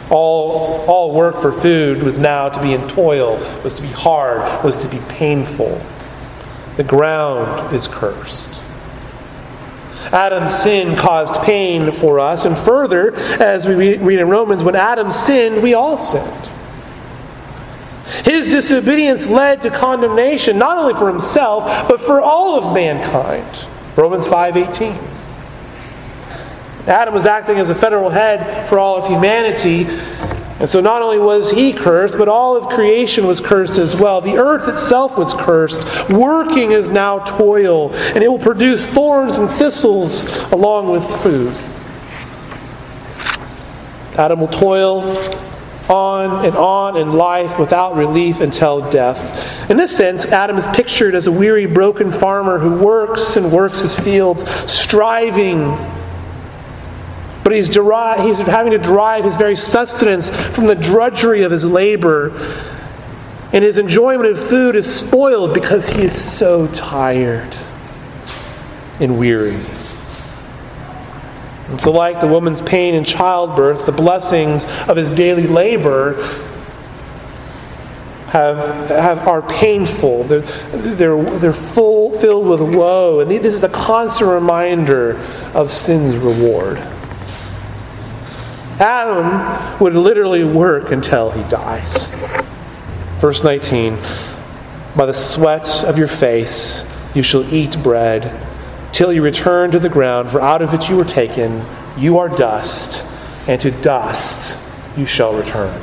All, 0.10 0.86
all 0.88 1.12
work 1.12 1.42
for 1.42 1.52
food 1.52 2.02
was 2.02 2.18
now 2.18 2.50
to 2.50 2.62
be 2.62 2.74
in 2.74 2.88
toil, 2.88 3.38
was 3.64 3.74
to 3.76 3.82
be 3.82 3.90
hard, 3.90 4.64
was 4.64 4.78
to 4.78 4.88
be 4.88 5.00
painful. 5.10 5.82
The 6.78 6.84
ground 6.84 7.76
is 7.76 7.88
cursed. 7.88 8.52
Adam's 10.14 10.56
sin 10.56 10.96
caused 10.96 11.42
pain 11.42 11.92
for 11.92 12.20
us, 12.20 12.46
and 12.46 12.58
further, 12.58 13.16
as 13.16 13.66
we 13.66 13.98
read 13.98 14.20
in 14.20 14.30
Romans, 14.30 14.64
when 14.64 14.76
Adam 14.76 15.12
sinned, 15.12 15.62
we 15.62 15.74
all 15.74 15.98
sinned. 15.98 16.50
His 18.24 18.50
disobedience 18.50 19.28
led 19.28 19.62
to 19.64 19.70
condemnation, 19.70 20.58
not 20.58 20.78
only 20.78 20.94
for 20.94 21.10
himself, 21.10 21.90
but 21.90 22.00
for 22.00 22.22
all 22.22 22.58
of 22.58 22.74
mankind. 22.74 23.66
Romans 23.98 24.26
5:18. 24.26 24.98
Adam 26.88 27.14
was 27.14 27.26
acting 27.26 27.58
as 27.58 27.70
a 27.70 27.76
federal 27.76 28.10
head 28.10 28.68
for 28.70 28.80
all 28.80 28.98
of 28.98 29.08
humanity, 29.08 29.86
and 30.60 30.70
so 30.70 30.80
not 30.80 31.02
only 31.02 31.20
was 31.20 31.52
he 31.52 31.74
cursed, 31.74 32.18
but 32.18 32.28
all 32.28 32.56
of 32.56 32.70
creation 32.74 33.28
was 33.28 33.42
cursed 33.42 33.78
as 33.78 33.96
well. 33.96 34.22
The 34.22 34.38
earth 34.38 34.68
itself 34.68 35.18
was 35.18 35.34
cursed. 35.34 35.82
Working 36.10 36.72
is 36.72 36.90
now 36.90 37.20
toil, 37.38 37.94
and 37.94 38.24
it 38.24 38.28
will 38.28 38.40
produce 38.40 38.88
thorns 38.88 39.38
and 39.38 39.50
thistles 39.52 40.24
along 40.52 40.90
with 40.90 41.04
food. 41.22 41.54
Adam 44.18 44.40
will 44.40 44.48
toil 44.48 45.04
on 45.90 46.46
and 46.46 46.56
on 46.56 46.98
in 46.98 47.14
life 47.14 47.60
without 47.60 47.96
relief 47.96 48.40
until 48.40 48.90
death. 48.90 49.70
In 49.70 49.78
this 49.78 49.96
sense, 49.96 50.26
Adam 50.26 50.58
is 50.58 50.66
pictured 50.68 51.16
as 51.16 51.28
a 51.28 51.32
weary, 51.32 51.66
broken 51.66 52.12
farmer 52.12 52.58
who 52.58 52.84
works 52.84 53.36
and 53.36 53.52
works 53.52 53.82
his 53.82 53.94
fields, 53.94 54.44
striving 54.72 55.78
but 57.48 57.56
he's, 57.56 57.70
deri- 57.70 58.22
he's 58.24 58.40
having 58.40 58.74
to 58.74 58.78
derive 58.78 59.24
his 59.24 59.38
very 59.38 59.56
sustenance 59.56 60.30
from 60.30 60.66
the 60.66 60.76
drudgery 60.76 61.44
of 61.44 61.52
his 61.54 61.64
labor. 61.64 62.38
And 63.54 63.64
his 63.64 63.78
enjoyment 63.78 64.30
of 64.32 64.50
food 64.50 64.76
is 64.76 64.94
spoiled 64.94 65.54
because 65.54 65.88
he 65.88 66.02
is 66.02 66.14
so 66.14 66.68
tired 66.74 67.56
and 69.00 69.18
weary. 69.18 69.66
And 71.70 71.80
so, 71.80 71.92
like 71.94 72.20
the 72.20 72.28
woman's 72.28 72.62
pain 72.62 72.94
in 72.94 73.06
childbirth, 73.06 73.86
the 73.86 73.94
blessings 73.94 74.66
of 74.90 74.98
his 74.98 75.10
daily 75.10 75.48
labor 75.48 76.22
have, 78.26 78.90
have, 78.90 79.20
are 79.26 79.42
painful. 79.42 80.26
They're, 80.26 80.42
they're, 80.74 81.40
they're 81.40 81.54
full, 81.54 82.12
filled 82.20 82.46
with 82.46 82.76
woe. 82.76 83.22
And 83.22 83.32
this 83.32 83.54
is 83.54 83.64
a 83.64 83.70
constant 83.70 84.32
reminder 84.32 85.16
of 85.54 85.72
sin's 85.72 86.18
reward. 86.18 86.86
Adam 88.80 89.80
would 89.80 89.96
literally 89.96 90.44
work 90.44 90.92
until 90.92 91.32
he 91.32 91.42
dies. 91.50 92.08
Verse 93.20 93.44
19 93.44 94.00
By 94.96 95.08
the 95.08 95.14
sweat 95.14 95.84
of 95.84 95.98
your 95.98 96.08
face 96.08 96.86
you 97.16 97.24
shall 97.24 97.52
eat 97.54 97.82
bread 97.82 98.48
till 98.94 99.12
you 99.12 99.24
return 99.24 99.72
to 99.72 99.80
the 99.80 99.90
ground, 99.90 100.30
for 100.30 100.42
out 100.42 100.62
of 100.62 100.74
it 100.74 100.90
you 100.90 100.96
were 100.96 101.06
taken. 101.06 101.66
You 101.98 102.20
are 102.20 102.30
dust, 102.30 103.04
and 103.48 103.60
to 103.62 103.72
dust 103.72 104.58
you 104.96 105.06
shall 105.06 105.36
return. 105.36 105.82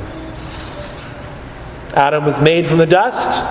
Adam 1.93 2.25
was 2.25 2.39
made 2.39 2.67
from 2.67 2.77
the 2.77 2.85
dust. 2.85 3.43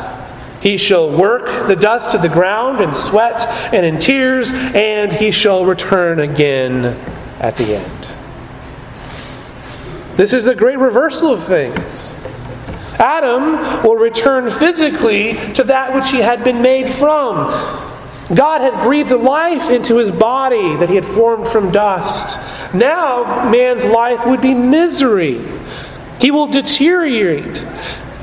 He 0.63 0.79
shall 0.79 1.11
work 1.11 1.69
the 1.69 1.77
dust 1.77 2.15
of 2.15 2.23
the 2.23 2.29
ground 2.29 2.81
in 2.81 2.93
sweat 2.95 3.47
and 3.75 3.85
in 3.85 3.99
tears, 3.99 4.51
and 4.53 5.13
he 5.13 5.31
shall 5.31 5.67
return 5.67 6.21
again 6.21 6.87
at 7.39 7.57
the 7.57 7.77
end. 7.77 8.14
This 10.17 10.33
is 10.33 10.45
the 10.45 10.55
great 10.55 10.79
reversal 10.79 11.33
of 11.33 11.45
things. 11.45 12.15
Adam 12.99 13.83
will 13.83 13.97
return 13.97 14.51
physically 14.59 15.35
to 15.55 15.65
that 15.65 15.95
which 15.95 16.11
he 16.11 16.19
had 16.19 16.45
been 16.45 16.63
made 16.63 16.89
from. 16.95 17.49
God 18.33 18.61
had 18.61 18.85
breathed 18.85 19.11
life 19.11 19.71
into 19.71 19.99
his 19.99 20.11
body 20.11 20.77
that 20.77 20.89
he 20.89 20.95
had 20.95 21.05
formed 21.05 21.49
from 21.49 21.73
dust. 21.73 22.39
Now, 22.73 23.51
man's 23.51 23.85
life 23.85 24.25
would 24.25 24.41
be 24.41 24.55
misery. 24.55 25.45
He 26.21 26.31
will 26.31 26.47
deteriorate. 26.47 27.59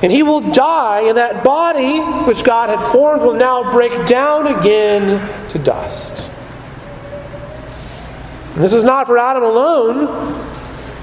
And 0.02 0.12
he 0.12 0.24
will 0.24 0.52
die, 0.52 1.02
and 1.02 1.18
that 1.18 1.44
body 1.44 2.00
which 2.26 2.44
God 2.44 2.70
had 2.70 2.92
formed 2.92 3.22
will 3.22 3.36
now 3.36 3.72
break 3.72 4.08
down 4.08 4.48
again 4.48 5.50
to 5.50 5.60
dust. 5.60 6.28
And 8.56 8.64
this 8.64 8.74
is 8.74 8.84
not 8.84 9.06
for 9.06 9.20
Adam 9.20 9.44
alone. 9.44 10.41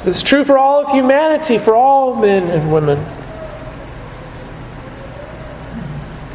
It's 0.05 0.23
true 0.23 0.45
for 0.45 0.59
all 0.59 0.87
of 0.87 0.89
humanity, 0.93 1.59
for 1.59 1.75
all 1.75 2.15
men 2.15 2.49
and 2.49 2.73
women. 2.73 2.99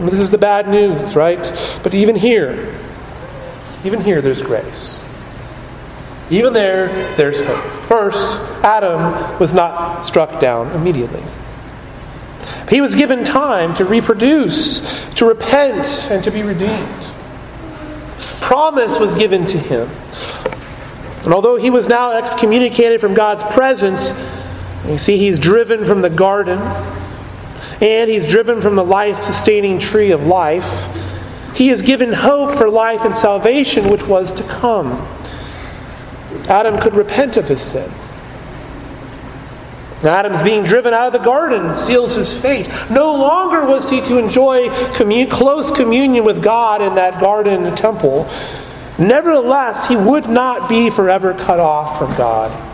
This 0.09 0.19
is 0.19 0.31
the 0.31 0.37
bad 0.37 0.67
news, 0.67 1.15
right? 1.15 1.41
But 1.81 1.93
even 1.93 2.15
here, 2.15 2.77
even 3.85 4.01
here, 4.01 4.21
there's 4.21 4.41
grace. 4.41 4.99
Even 6.29 6.53
there, 6.53 7.15
there's 7.15 7.39
hope. 7.45 7.87
First, 7.87 8.39
Adam 8.63 9.39
was 9.39 9.53
not 9.53 10.05
struck 10.05 10.39
down 10.39 10.71
immediately. 10.71 11.23
He 12.69 12.81
was 12.81 12.95
given 12.95 13.23
time 13.23 13.75
to 13.75 13.85
reproduce, 13.85 14.81
to 15.15 15.25
repent, 15.25 16.07
and 16.09 16.23
to 16.23 16.31
be 16.31 16.43
redeemed. 16.43 17.05
Promise 18.41 18.99
was 18.99 19.13
given 19.13 19.45
to 19.47 19.59
him. 19.59 19.89
And 21.23 21.33
although 21.33 21.55
he 21.55 21.69
was 21.69 21.87
now 21.87 22.17
excommunicated 22.17 22.99
from 22.99 23.13
God's 23.13 23.43
presence, 23.53 24.13
you 24.87 24.97
see, 24.97 25.17
he's 25.17 25.39
driven 25.39 25.85
from 25.85 26.01
the 26.01 26.09
garden 26.09 26.59
and 27.81 28.09
he's 28.09 28.25
driven 28.25 28.61
from 28.61 28.75
the 28.75 28.83
life 28.83 29.23
sustaining 29.23 29.79
tree 29.79 30.11
of 30.11 30.25
life. 30.25 30.89
He 31.55 31.69
is 31.69 31.81
given 31.81 32.13
hope 32.13 32.57
for 32.57 32.69
life 32.69 33.01
and 33.01 33.15
salvation, 33.15 33.89
which 33.89 34.03
was 34.03 34.31
to 34.33 34.43
come. 34.43 34.91
Adam 36.47 36.79
could 36.81 36.93
repent 36.93 37.37
of 37.37 37.47
his 37.47 37.61
sin. 37.61 37.91
Adam's 40.03 40.41
being 40.41 40.63
driven 40.65 40.93
out 40.93 41.07
of 41.07 41.13
the 41.13 41.19
garden 41.19 41.73
seals 41.73 42.15
his 42.15 42.35
fate. 42.35 42.67
No 42.89 43.13
longer 43.13 43.65
was 43.65 43.89
he 43.89 44.01
to 44.01 44.17
enjoy 44.17 44.69
commun- 44.95 45.29
close 45.29 45.71
communion 45.71 46.25
with 46.25 46.43
God 46.43 46.81
in 46.81 46.95
that 46.95 47.21
garden 47.21 47.73
temple. 47.75 48.29
Nevertheless, 48.97 49.87
he 49.87 49.95
would 49.95 50.29
not 50.29 50.69
be 50.69 50.89
forever 50.89 51.33
cut 51.33 51.59
off 51.59 51.97
from 51.97 52.15
God. 52.15 52.71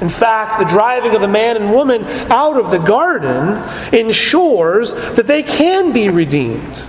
In 0.00 0.08
fact, 0.08 0.58
the 0.58 0.66
driving 0.66 1.14
of 1.14 1.20
the 1.20 1.28
man 1.28 1.56
and 1.56 1.72
woman 1.72 2.04
out 2.30 2.58
of 2.58 2.70
the 2.70 2.78
garden 2.78 3.62
ensures 3.94 4.92
that 4.92 5.26
they 5.26 5.42
can 5.42 5.92
be 5.92 6.08
redeemed. 6.08 6.84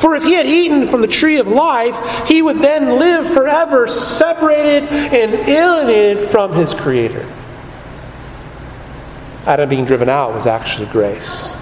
For 0.00 0.16
if 0.16 0.24
he 0.24 0.32
had 0.32 0.46
eaten 0.46 0.88
from 0.88 1.02
the 1.02 1.06
tree 1.06 1.36
of 1.36 1.46
life, 1.46 2.26
he 2.26 2.40
would 2.40 2.58
then 2.60 2.98
live 2.98 3.26
forever 3.32 3.86
separated 3.86 4.88
and 4.88 5.34
alienated 5.46 6.30
from 6.30 6.54
his 6.54 6.72
Creator. 6.72 7.30
Adam 9.46 9.68
being 9.68 9.84
driven 9.84 10.08
out 10.08 10.34
was 10.34 10.46
actually 10.46 10.86
grace. 10.86 11.54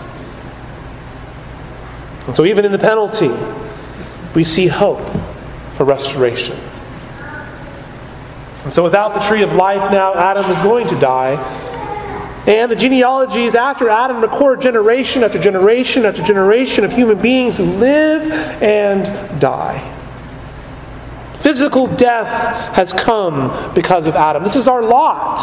And 2.26 2.36
so, 2.36 2.44
even 2.44 2.64
in 2.64 2.70
the 2.70 2.78
penalty, 2.78 3.30
we 4.34 4.44
see 4.44 4.66
hope 4.66 5.06
for 5.74 5.84
restoration. 5.84 6.58
And 8.64 8.72
so, 8.72 8.82
without 8.82 9.14
the 9.14 9.20
tree 9.20 9.42
of 9.42 9.52
life 9.54 9.90
now, 9.90 10.14
Adam 10.14 10.50
is 10.50 10.60
going 10.62 10.88
to 10.88 10.98
die. 10.98 11.34
And 12.46 12.70
the 12.70 12.76
genealogies 12.76 13.54
after 13.54 13.88
Adam 13.88 14.20
record 14.20 14.62
generation 14.62 15.22
after 15.22 15.38
generation 15.38 16.04
after 16.04 16.22
generation 16.22 16.84
of 16.84 16.92
human 16.92 17.20
beings 17.20 17.56
who 17.56 17.64
live 17.64 18.30
and 18.62 19.40
die. 19.40 19.98
Physical 21.38 21.88
death 21.88 22.74
has 22.74 22.92
come 22.92 23.74
because 23.74 24.06
of 24.06 24.14
Adam. 24.14 24.42
This 24.42 24.56
is 24.56 24.68
our 24.68 24.82
lot. 24.82 25.40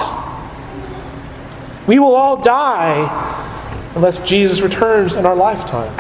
We 1.87 1.99
will 1.99 2.15
all 2.15 2.41
die 2.41 3.89
unless 3.95 4.25
Jesus 4.25 4.61
returns 4.61 5.15
in 5.15 5.25
our 5.25 5.35
lifetime. 5.35 5.93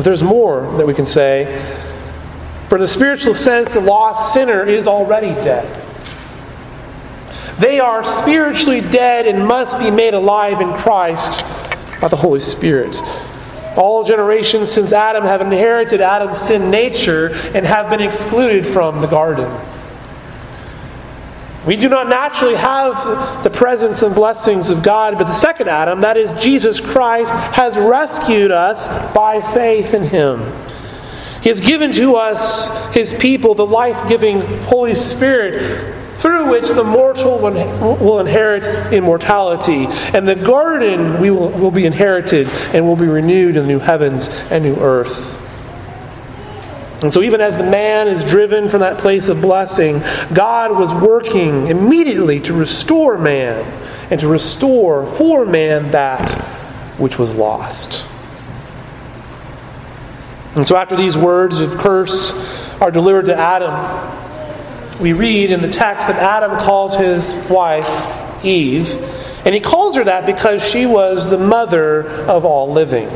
But 0.00 0.06
there's 0.06 0.22
more 0.22 0.62
that 0.78 0.86
we 0.86 0.94
can 0.94 1.04
say. 1.04 1.44
For 2.70 2.76
in 2.76 2.80
the 2.80 2.88
spiritual 2.88 3.34
sense, 3.34 3.68
the 3.68 3.82
lost 3.82 4.32
sinner 4.32 4.64
is 4.64 4.86
already 4.86 5.34
dead. 5.42 5.68
They 7.58 7.80
are 7.80 8.02
spiritually 8.02 8.80
dead 8.80 9.26
and 9.26 9.46
must 9.46 9.78
be 9.78 9.90
made 9.90 10.14
alive 10.14 10.62
in 10.62 10.72
Christ 10.72 11.44
by 12.00 12.08
the 12.08 12.16
Holy 12.16 12.40
Spirit. 12.40 12.96
All 13.76 14.02
generations 14.02 14.72
since 14.72 14.90
Adam 14.92 15.24
have 15.24 15.42
inherited 15.42 16.00
Adam's 16.00 16.38
sin 16.38 16.70
nature 16.70 17.34
and 17.54 17.66
have 17.66 17.90
been 17.90 18.00
excluded 18.00 18.66
from 18.66 19.02
the 19.02 19.06
garden. 19.06 19.50
We 21.66 21.76
do 21.76 21.88
not 21.90 22.08
naturally 22.08 22.54
have 22.54 23.44
the 23.44 23.50
presence 23.50 24.00
and 24.02 24.14
blessings 24.14 24.70
of 24.70 24.82
God, 24.82 25.18
but 25.18 25.24
the 25.24 25.34
second 25.34 25.68
Adam, 25.68 26.00
that 26.00 26.16
is 26.16 26.32
Jesus 26.42 26.80
Christ, 26.80 27.32
has 27.32 27.76
rescued 27.76 28.50
us 28.50 28.88
by 29.12 29.42
faith 29.52 29.92
in 29.92 30.04
Him. 30.04 30.52
He 31.42 31.50
has 31.50 31.60
given 31.60 31.92
to 31.92 32.16
us, 32.16 32.94
His 32.94 33.12
people, 33.14 33.54
the 33.54 33.66
life 33.66 34.08
giving 34.08 34.40
Holy 34.64 34.94
Spirit 34.94 35.96
through 36.16 36.50
which 36.50 36.68
the 36.68 36.84
mortal 36.84 37.38
will 37.38 38.18
inherit 38.18 38.92
immortality. 38.92 39.86
And 39.86 40.28
the 40.28 40.34
garden 40.34 41.20
will 41.20 41.70
be 41.70 41.86
inherited 41.86 42.48
and 42.48 42.86
will 42.86 42.96
be 42.96 43.06
renewed 43.06 43.56
in 43.56 43.62
the 43.62 43.68
new 43.68 43.78
heavens 43.78 44.28
and 44.50 44.64
new 44.64 44.76
earth. 44.76 45.39
And 47.02 47.10
so, 47.10 47.22
even 47.22 47.40
as 47.40 47.56
the 47.56 47.64
man 47.64 48.08
is 48.08 48.22
driven 48.30 48.68
from 48.68 48.80
that 48.80 48.98
place 48.98 49.28
of 49.28 49.40
blessing, 49.40 50.00
God 50.34 50.72
was 50.78 50.92
working 50.92 51.68
immediately 51.68 52.40
to 52.40 52.52
restore 52.52 53.16
man 53.16 53.64
and 54.10 54.20
to 54.20 54.28
restore 54.28 55.06
for 55.16 55.46
man 55.46 55.92
that 55.92 56.30
which 56.98 57.18
was 57.18 57.30
lost. 57.30 58.06
And 60.54 60.66
so, 60.66 60.76
after 60.76 60.94
these 60.94 61.16
words 61.16 61.58
of 61.58 61.78
curse 61.78 62.32
are 62.82 62.90
delivered 62.90 63.26
to 63.26 63.34
Adam, 63.34 65.00
we 65.00 65.14
read 65.14 65.50
in 65.50 65.62
the 65.62 65.68
text 65.68 66.08
that 66.08 66.16
Adam 66.16 66.58
calls 66.58 66.94
his 66.96 67.32
wife 67.48 68.44
Eve, 68.44 68.90
and 69.46 69.54
he 69.54 69.60
calls 69.60 69.96
her 69.96 70.04
that 70.04 70.26
because 70.26 70.62
she 70.62 70.84
was 70.84 71.30
the 71.30 71.38
mother 71.38 72.02
of 72.02 72.44
all 72.44 72.72
living. 72.72 73.08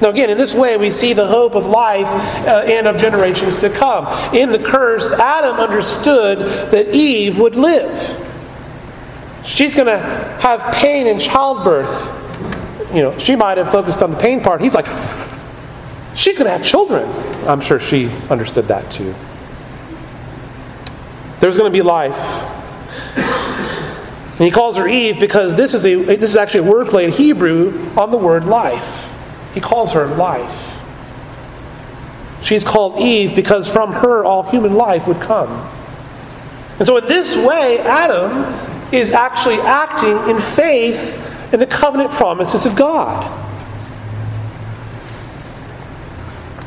Now, 0.00 0.10
again, 0.10 0.28
in 0.28 0.36
this 0.36 0.52
way, 0.52 0.76
we 0.76 0.90
see 0.90 1.14
the 1.14 1.26
hope 1.26 1.54
of 1.54 1.66
life 1.66 2.06
uh, 2.06 2.64
and 2.66 2.86
of 2.86 2.98
generations 2.98 3.56
to 3.58 3.70
come. 3.70 4.34
In 4.34 4.52
the 4.52 4.58
curse, 4.58 5.10
Adam 5.10 5.56
understood 5.56 6.70
that 6.70 6.94
Eve 6.94 7.38
would 7.38 7.56
live. 7.56 8.22
She's 9.44 9.74
going 9.74 9.86
to 9.86 9.98
have 9.98 10.74
pain 10.74 11.06
in 11.06 11.18
childbirth. 11.18 11.88
You 12.94 13.02
know, 13.02 13.18
she 13.18 13.36
might 13.36 13.56
have 13.56 13.70
focused 13.70 14.02
on 14.02 14.10
the 14.10 14.18
pain 14.18 14.42
part. 14.42 14.60
He's 14.60 14.74
like, 14.74 14.86
she's 16.14 16.36
going 16.36 16.46
to 16.46 16.56
have 16.56 16.64
children. 16.64 17.08
I'm 17.48 17.62
sure 17.62 17.80
she 17.80 18.08
understood 18.28 18.68
that 18.68 18.90
too. 18.90 19.14
There's 21.40 21.56
going 21.56 21.72
to 21.72 21.76
be 21.76 21.82
life. 21.82 22.18
And 23.16 24.44
he 24.44 24.50
calls 24.50 24.76
her 24.76 24.86
Eve 24.86 25.18
because 25.18 25.56
this 25.56 25.72
is, 25.72 25.86
a, 25.86 25.94
this 26.16 26.30
is 26.30 26.36
actually 26.36 26.68
a 26.68 26.72
wordplay 26.72 27.04
in 27.04 27.12
Hebrew 27.12 27.90
on 27.96 28.10
the 28.10 28.18
word 28.18 28.44
life. 28.44 29.05
He 29.56 29.62
calls 29.62 29.94
her 29.94 30.06
life. 30.06 30.78
She's 32.42 32.62
called 32.62 33.00
Eve 33.00 33.34
because 33.34 33.66
from 33.66 33.90
her 33.90 34.22
all 34.22 34.42
human 34.42 34.74
life 34.74 35.06
would 35.06 35.18
come. 35.18 35.50
And 36.78 36.84
so, 36.84 36.98
in 36.98 37.06
this 37.06 37.34
way, 37.34 37.78
Adam 37.78 38.92
is 38.92 39.12
actually 39.12 39.58
acting 39.60 40.28
in 40.28 40.42
faith 40.42 41.18
in 41.54 41.58
the 41.58 41.66
covenant 41.66 42.10
promises 42.10 42.66
of 42.66 42.76
God. 42.76 43.32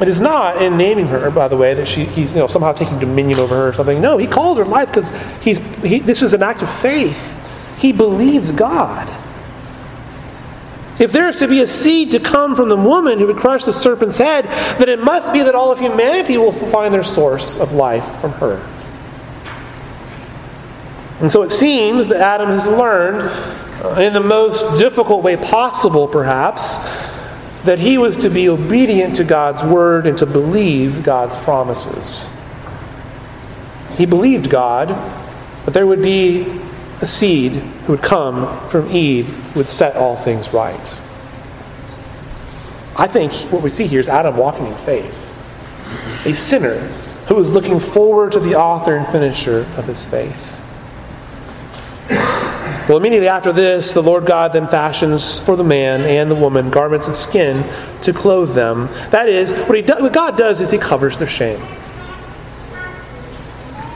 It 0.01 0.07
is 0.07 0.19
not 0.19 0.59
in 0.59 0.75
naming 0.75 1.05
her, 1.09 1.29
by 1.29 1.47
the 1.47 1.57
way, 1.57 1.75
that 1.75 1.87
she, 1.87 2.05
he's 2.05 2.33
you 2.33 2.39
know, 2.39 2.47
somehow 2.47 2.71
taking 2.71 2.97
dominion 2.97 3.37
over 3.37 3.55
her 3.55 3.67
or 3.67 3.73
something. 3.73 4.01
No, 4.01 4.17
he 4.17 4.25
calls 4.25 4.57
her 4.57 4.65
life 4.65 4.87
because 4.87 5.11
he, 5.43 5.99
this 5.99 6.23
is 6.23 6.33
an 6.33 6.41
act 6.41 6.63
of 6.63 6.71
faith. 6.79 7.19
He 7.77 7.91
believes 7.91 8.51
God. 8.51 9.18
If 10.99 11.13
there 11.13 11.29
is 11.29 11.37
to 11.37 11.47
be 11.47 11.61
a 11.61 11.67
seed 11.67 12.11
to 12.11 12.19
come 12.19 12.55
from 12.55 12.67
the 12.67 12.75
woman 12.75 13.19
who 13.19 13.27
would 13.27 13.37
crush 13.37 13.63
the 13.63 13.71
serpent's 13.71 14.17
head, 14.17 14.45
then 14.79 14.89
it 14.89 15.01
must 15.01 15.31
be 15.31 15.41
that 15.43 15.55
all 15.55 15.71
of 15.71 15.79
humanity 15.79 16.37
will 16.37 16.51
find 16.51 16.93
their 16.93 17.05
source 17.05 17.57
of 17.57 17.71
life 17.71 18.03
from 18.19 18.33
her. 18.33 18.57
And 21.21 21.31
so 21.31 21.43
it 21.43 21.51
seems 21.51 22.09
that 22.09 22.21
Adam 22.21 22.49
has 22.49 22.65
learned, 22.65 23.29
uh, 23.83 24.01
in 24.01 24.13
the 24.13 24.19
most 24.19 24.77
difficult 24.77 25.23
way 25.23 25.37
possible, 25.37 26.07
perhaps, 26.07 26.77
that 27.63 27.79
he 27.79 27.97
was 27.97 28.17
to 28.17 28.29
be 28.29 28.49
obedient 28.49 29.17
to 29.17 29.23
God's 29.23 29.61
word 29.63 30.07
and 30.07 30.17
to 30.17 30.25
believe 30.25 31.03
God's 31.03 31.35
promises. 31.43 32.25
He 33.97 34.05
believed 34.05 34.49
God, 34.49 34.89
that 35.65 35.73
there 35.73 35.85
would 35.85 36.01
be 36.01 36.61
a 37.01 37.07
seed 37.07 37.53
who 37.53 37.93
would 37.93 38.03
come 38.03 38.69
from 38.69 38.91
Eve 38.91 39.55
would 39.55 39.67
set 39.67 39.95
all 39.95 40.17
things 40.17 40.53
right. 40.53 40.99
I 42.95 43.07
think 43.07 43.33
what 43.51 43.61
we 43.61 43.69
see 43.69 43.87
here 43.87 44.01
is 44.01 44.09
Adam 44.09 44.35
walking 44.35 44.67
in 44.67 44.75
faith, 44.75 45.15
a 46.25 46.33
sinner 46.33 46.79
who 47.27 47.39
is 47.39 47.51
looking 47.51 47.79
forward 47.79 48.33
to 48.33 48.39
the 48.39 48.55
author 48.55 48.97
and 48.97 49.07
finisher 49.07 49.61
of 49.77 49.85
his 49.85 50.03
faith. 50.05 50.59
Well, 52.89 52.97
immediately 52.97 53.27
after 53.27 53.53
this, 53.53 53.93
the 53.93 54.01
Lord 54.01 54.25
God 54.25 54.51
then 54.51 54.67
fashions 54.67 55.37
for 55.37 55.55
the 55.55 55.63
man 55.63 56.01
and 56.01 56.29
the 56.29 56.35
woman 56.35 56.71
garments 56.71 57.07
of 57.07 57.15
skin 57.15 57.63
to 58.01 58.11
clothe 58.11 58.55
them. 58.55 58.87
That 59.11 59.29
is, 59.29 59.53
what, 59.69 59.85
do, 59.85 59.93
what 60.01 60.11
God 60.11 60.35
does 60.35 60.59
is 60.59 60.71
He 60.71 60.79
covers 60.79 61.15
their 61.17 61.27
shame. 61.27 61.61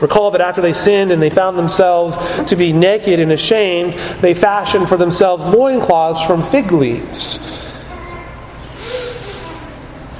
Recall 0.00 0.30
that 0.32 0.40
after 0.40 0.60
they 0.60 0.72
sinned 0.72 1.10
and 1.10 1.22
they 1.22 1.30
found 1.30 1.56
themselves 1.56 2.16
to 2.48 2.56
be 2.56 2.72
naked 2.72 3.20
and 3.20 3.32
ashamed, 3.32 3.94
they 4.20 4.34
fashioned 4.34 4.88
for 4.88 4.96
themselves 4.96 5.44
loincloths 5.44 6.24
from 6.26 6.42
fig 6.50 6.72
leaves. 6.72 7.38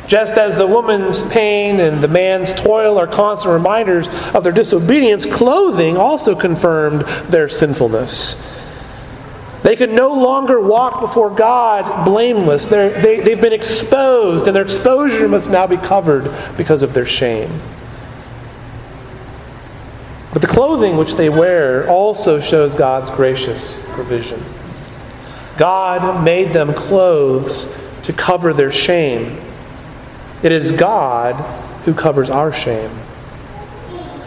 Just 0.06 0.36
as 0.36 0.56
the 0.56 0.66
woman's 0.66 1.22
pain 1.28 1.80
and 1.80 2.02
the 2.02 2.08
man's 2.08 2.52
toil 2.52 2.98
are 2.98 3.06
constant 3.06 3.52
reminders 3.52 4.06
of 4.34 4.44
their 4.44 4.52
disobedience, 4.52 5.24
clothing 5.24 5.96
also 5.96 6.34
confirmed 6.34 7.02
their 7.30 7.48
sinfulness. 7.48 8.42
They 9.62 9.76
could 9.76 9.90
no 9.90 10.12
longer 10.12 10.60
walk 10.60 11.00
before 11.00 11.30
God 11.30 12.04
blameless. 12.04 12.66
They, 12.66 13.20
they've 13.24 13.40
been 13.40 13.54
exposed, 13.54 14.46
and 14.46 14.54
their 14.54 14.62
exposure 14.62 15.26
must 15.26 15.50
now 15.50 15.66
be 15.66 15.78
covered 15.78 16.30
because 16.58 16.82
of 16.82 16.92
their 16.92 17.06
shame. 17.06 17.62
But 20.34 20.42
the 20.42 20.48
clothing 20.48 20.96
which 20.96 21.14
they 21.14 21.30
wear 21.30 21.88
also 21.88 22.40
shows 22.40 22.74
God's 22.74 23.08
gracious 23.08 23.80
provision. 23.92 24.44
God 25.56 26.24
made 26.24 26.52
them 26.52 26.74
clothes 26.74 27.72
to 28.02 28.12
cover 28.12 28.52
their 28.52 28.72
shame. 28.72 29.40
It 30.42 30.50
is 30.50 30.72
God 30.72 31.36
who 31.84 31.94
covers 31.94 32.30
our 32.30 32.52
shame. 32.52 32.90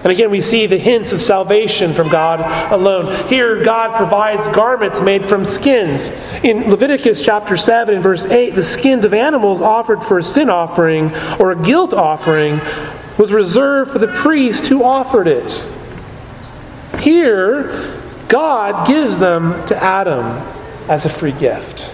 And 0.04 0.14
again, 0.14 0.32
we 0.32 0.40
see 0.40 0.66
the 0.66 0.78
hints 0.78 1.12
of 1.12 1.22
salvation 1.22 1.94
from 1.94 2.08
God 2.08 2.72
alone. 2.72 3.28
Here, 3.28 3.62
God 3.62 3.98
provides 3.98 4.48
garments 4.56 5.02
made 5.02 5.26
from 5.26 5.44
skins. 5.44 6.12
In 6.42 6.70
Leviticus 6.70 7.22
chapter 7.22 7.58
7 7.58 7.96
and 7.96 8.04
verse 8.04 8.24
8, 8.24 8.56
the 8.56 8.64
skins 8.64 9.04
of 9.04 9.14
animals 9.14 9.60
offered 9.60 10.02
for 10.02 10.20
a 10.20 10.24
sin 10.24 10.50
offering 10.50 11.14
or 11.38 11.52
a 11.52 11.62
guilt 11.62 11.94
offering 11.94 12.62
was 13.18 13.34
reserved 13.34 13.92
for 13.92 14.00
the 14.00 14.08
priest 14.08 14.68
who 14.68 14.86
offered 14.86 15.28
it. 15.28 15.66
Here, 17.08 18.04
God 18.28 18.86
gives 18.86 19.18
them 19.18 19.66
to 19.68 19.82
Adam 19.82 20.26
as 20.90 21.06
a 21.06 21.10
free 21.10 21.32
gift. 21.32 21.90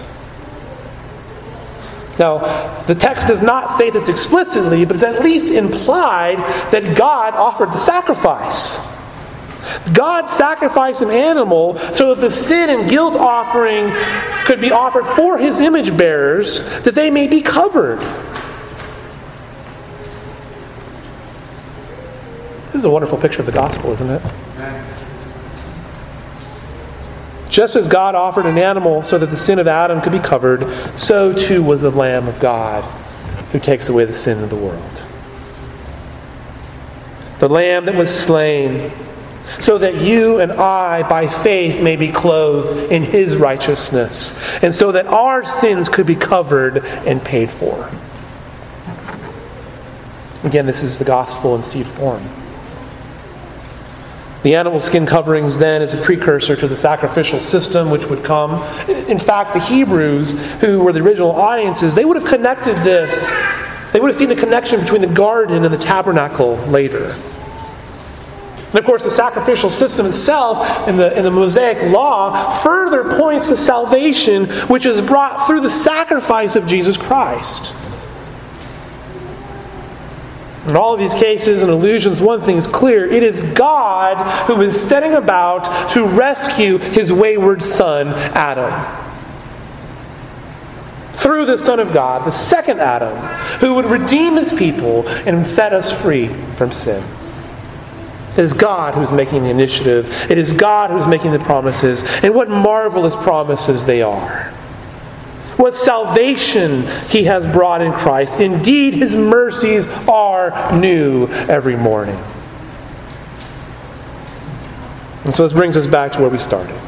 Now, 2.18 2.82
the 2.88 2.96
text 2.96 3.28
does 3.28 3.40
not 3.40 3.70
state 3.70 3.92
this 3.92 4.08
explicitly, 4.08 4.84
but 4.84 4.96
it's 4.96 5.04
at 5.04 5.22
least 5.22 5.52
implied 5.52 6.38
that 6.72 6.96
God 6.96 7.34
offered 7.34 7.68
the 7.68 7.76
sacrifice. 7.76 8.84
God 9.92 10.26
sacrificed 10.26 11.00
an 11.00 11.12
animal 11.12 11.78
so 11.94 12.12
that 12.12 12.20
the 12.20 12.28
sin 12.28 12.68
and 12.68 12.90
guilt 12.90 13.14
offering 13.14 13.92
could 14.46 14.60
be 14.60 14.72
offered 14.72 15.06
for 15.14 15.38
his 15.38 15.60
image 15.60 15.96
bearers, 15.96 16.64
that 16.82 16.96
they 16.96 17.08
may 17.08 17.28
be 17.28 17.40
covered. 17.40 18.00
This 22.72 22.80
is 22.80 22.84
a 22.84 22.90
wonderful 22.90 23.16
picture 23.16 23.38
of 23.38 23.46
the 23.46 23.52
gospel, 23.52 23.92
isn't 23.92 24.10
it? 24.10 24.22
Just 27.54 27.76
as 27.76 27.86
God 27.86 28.16
offered 28.16 28.46
an 28.46 28.58
animal 28.58 29.00
so 29.04 29.16
that 29.16 29.30
the 29.30 29.36
sin 29.36 29.60
of 29.60 29.68
Adam 29.68 30.00
could 30.00 30.10
be 30.10 30.18
covered, 30.18 30.66
so 30.98 31.32
too 31.32 31.62
was 31.62 31.82
the 31.82 31.90
Lamb 31.92 32.26
of 32.26 32.40
God 32.40 32.82
who 33.52 33.60
takes 33.60 33.88
away 33.88 34.04
the 34.06 34.12
sin 34.12 34.42
of 34.42 34.50
the 34.50 34.56
world. 34.56 35.02
The 37.38 37.48
Lamb 37.48 37.84
that 37.84 37.94
was 37.94 38.12
slain 38.12 38.90
so 39.60 39.78
that 39.78 39.94
you 39.94 40.40
and 40.40 40.50
I, 40.50 41.08
by 41.08 41.28
faith, 41.28 41.80
may 41.80 41.94
be 41.94 42.10
clothed 42.10 42.90
in 42.90 43.04
His 43.04 43.36
righteousness, 43.36 44.36
and 44.60 44.74
so 44.74 44.90
that 44.90 45.06
our 45.06 45.44
sins 45.44 45.88
could 45.88 46.08
be 46.08 46.16
covered 46.16 46.84
and 46.84 47.24
paid 47.24 47.52
for. 47.52 47.88
Again, 50.42 50.66
this 50.66 50.82
is 50.82 50.98
the 50.98 51.04
gospel 51.04 51.54
in 51.54 51.62
seed 51.62 51.86
form. 51.86 52.28
The 54.44 54.54
animal 54.56 54.78
skin 54.78 55.06
coverings 55.06 55.56
then 55.56 55.80
is 55.80 55.94
a 55.94 56.02
precursor 56.02 56.54
to 56.54 56.68
the 56.68 56.76
sacrificial 56.76 57.40
system 57.40 57.90
which 57.90 58.04
would 58.10 58.22
come. 58.22 58.62
In 58.88 59.18
fact, 59.18 59.54
the 59.54 59.60
Hebrews, 59.60 60.38
who 60.60 60.80
were 60.80 60.92
the 60.92 61.00
original 61.00 61.30
audiences, 61.30 61.94
they 61.94 62.04
would 62.04 62.18
have 62.18 62.28
connected 62.28 62.76
this. 62.84 63.32
They 63.94 64.00
would 64.00 64.08
have 64.08 64.16
seen 64.16 64.28
the 64.28 64.36
connection 64.36 64.80
between 64.80 65.00
the 65.00 65.06
garden 65.06 65.64
and 65.64 65.72
the 65.72 65.78
tabernacle 65.78 66.56
later. 66.66 67.12
And 68.74 68.78
of 68.78 68.84
course, 68.84 69.02
the 69.02 69.10
sacrificial 69.10 69.70
system 69.70 70.04
itself 70.04 70.88
in 70.88 70.98
the, 70.98 71.16
in 71.16 71.24
the 71.24 71.30
Mosaic 71.30 71.90
law 71.90 72.54
further 72.58 73.16
points 73.18 73.48
to 73.48 73.56
salvation, 73.56 74.50
which 74.68 74.84
is 74.84 75.00
brought 75.00 75.46
through 75.46 75.62
the 75.62 75.70
sacrifice 75.70 76.54
of 76.54 76.66
Jesus 76.66 76.98
Christ. 76.98 77.72
In 80.66 80.76
all 80.76 80.94
of 80.94 80.98
these 80.98 81.14
cases 81.14 81.62
and 81.62 81.70
allusions, 81.70 82.20
one 82.20 82.40
thing 82.40 82.56
is 82.56 82.66
clear 82.66 83.04
it 83.04 83.22
is 83.22 83.42
God 83.54 84.46
who 84.46 84.62
is 84.62 84.80
setting 84.80 85.12
about 85.12 85.90
to 85.90 86.06
rescue 86.06 86.78
his 86.78 87.12
wayward 87.12 87.62
son, 87.62 88.08
Adam. 88.08 89.02
Through 91.12 91.46
the 91.46 91.58
Son 91.58 91.80
of 91.80 91.92
God, 91.92 92.26
the 92.26 92.30
second 92.30 92.80
Adam, 92.80 93.16
who 93.60 93.74
would 93.74 93.84
redeem 93.86 94.36
his 94.36 94.52
people 94.52 95.06
and 95.08 95.44
set 95.44 95.74
us 95.74 95.92
free 95.92 96.28
from 96.56 96.72
sin. 96.72 97.04
It 98.32 98.38
is 98.38 98.52
God 98.52 98.94
who's 98.94 99.12
making 99.12 99.44
the 99.44 99.50
initiative. 99.50 100.08
It 100.30 100.38
is 100.38 100.50
God 100.52 100.90
who's 100.90 101.06
making 101.06 101.32
the 101.32 101.38
promises. 101.38 102.02
And 102.22 102.34
what 102.34 102.48
marvelous 102.48 103.14
promises 103.14 103.84
they 103.84 104.02
are 104.02 104.52
what 105.56 105.74
salvation 105.74 106.86
he 107.08 107.24
has 107.24 107.46
brought 107.46 107.80
in 107.80 107.92
Christ. 107.92 108.40
Indeed, 108.40 108.94
his 108.94 109.14
mercies 109.14 109.86
are 110.08 110.76
new 110.76 111.26
every 111.28 111.76
morning. 111.76 112.22
And 115.24 115.34
so 115.34 115.44
this 115.44 115.52
brings 115.52 115.76
us 115.76 115.86
back 115.86 116.12
to 116.12 116.20
where 116.20 116.28
we 116.28 116.38
started. 116.38 116.78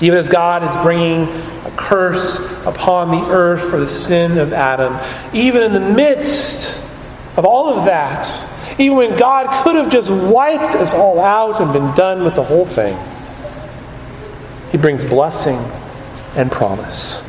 Even 0.00 0.18
as 0.18 0.28
God 0.28 0.62
is 0.62 0.74
bringing 0.82 1.28
a 1.64 1.74
curse 1.76 2.38
upon 2.64 3.10
the 3.10 3.30
earth 3.30 3.68
for 3.68 3.78
the 3.78 3.86
sin 3.86 4.38
of 4.38 4.52
Adam, 4.52 4.98
even 5.34 5.62
in 5.62 5.72
the 5.72 5.80
midst 5.80 6.80
of 7.36 7.44
all 7.44 7.78
of 7.78 7.84
that, 7.86 8.26
even 8.78 8.96
when 8.96 9.16
God 9.18 9.64
could 9.64 9.74
have 9.74 9.90
just 9.90 10.10
wiped 10.10 10.74
us 10.74 10.92
all 10.94 11.18
out 11.18 11.60
and 11.60 11.72
been 11.72 11.94
done 11.94 12.24
with 12.24 12.34
the 12.34 12.44
whole 12.44 12.66
thing, 12.66 12.98
He 14.70 14.78
brings 14.78 15.02
blessing 15.02 15.58
and 16.36 16.52
promise. 16.52 17.28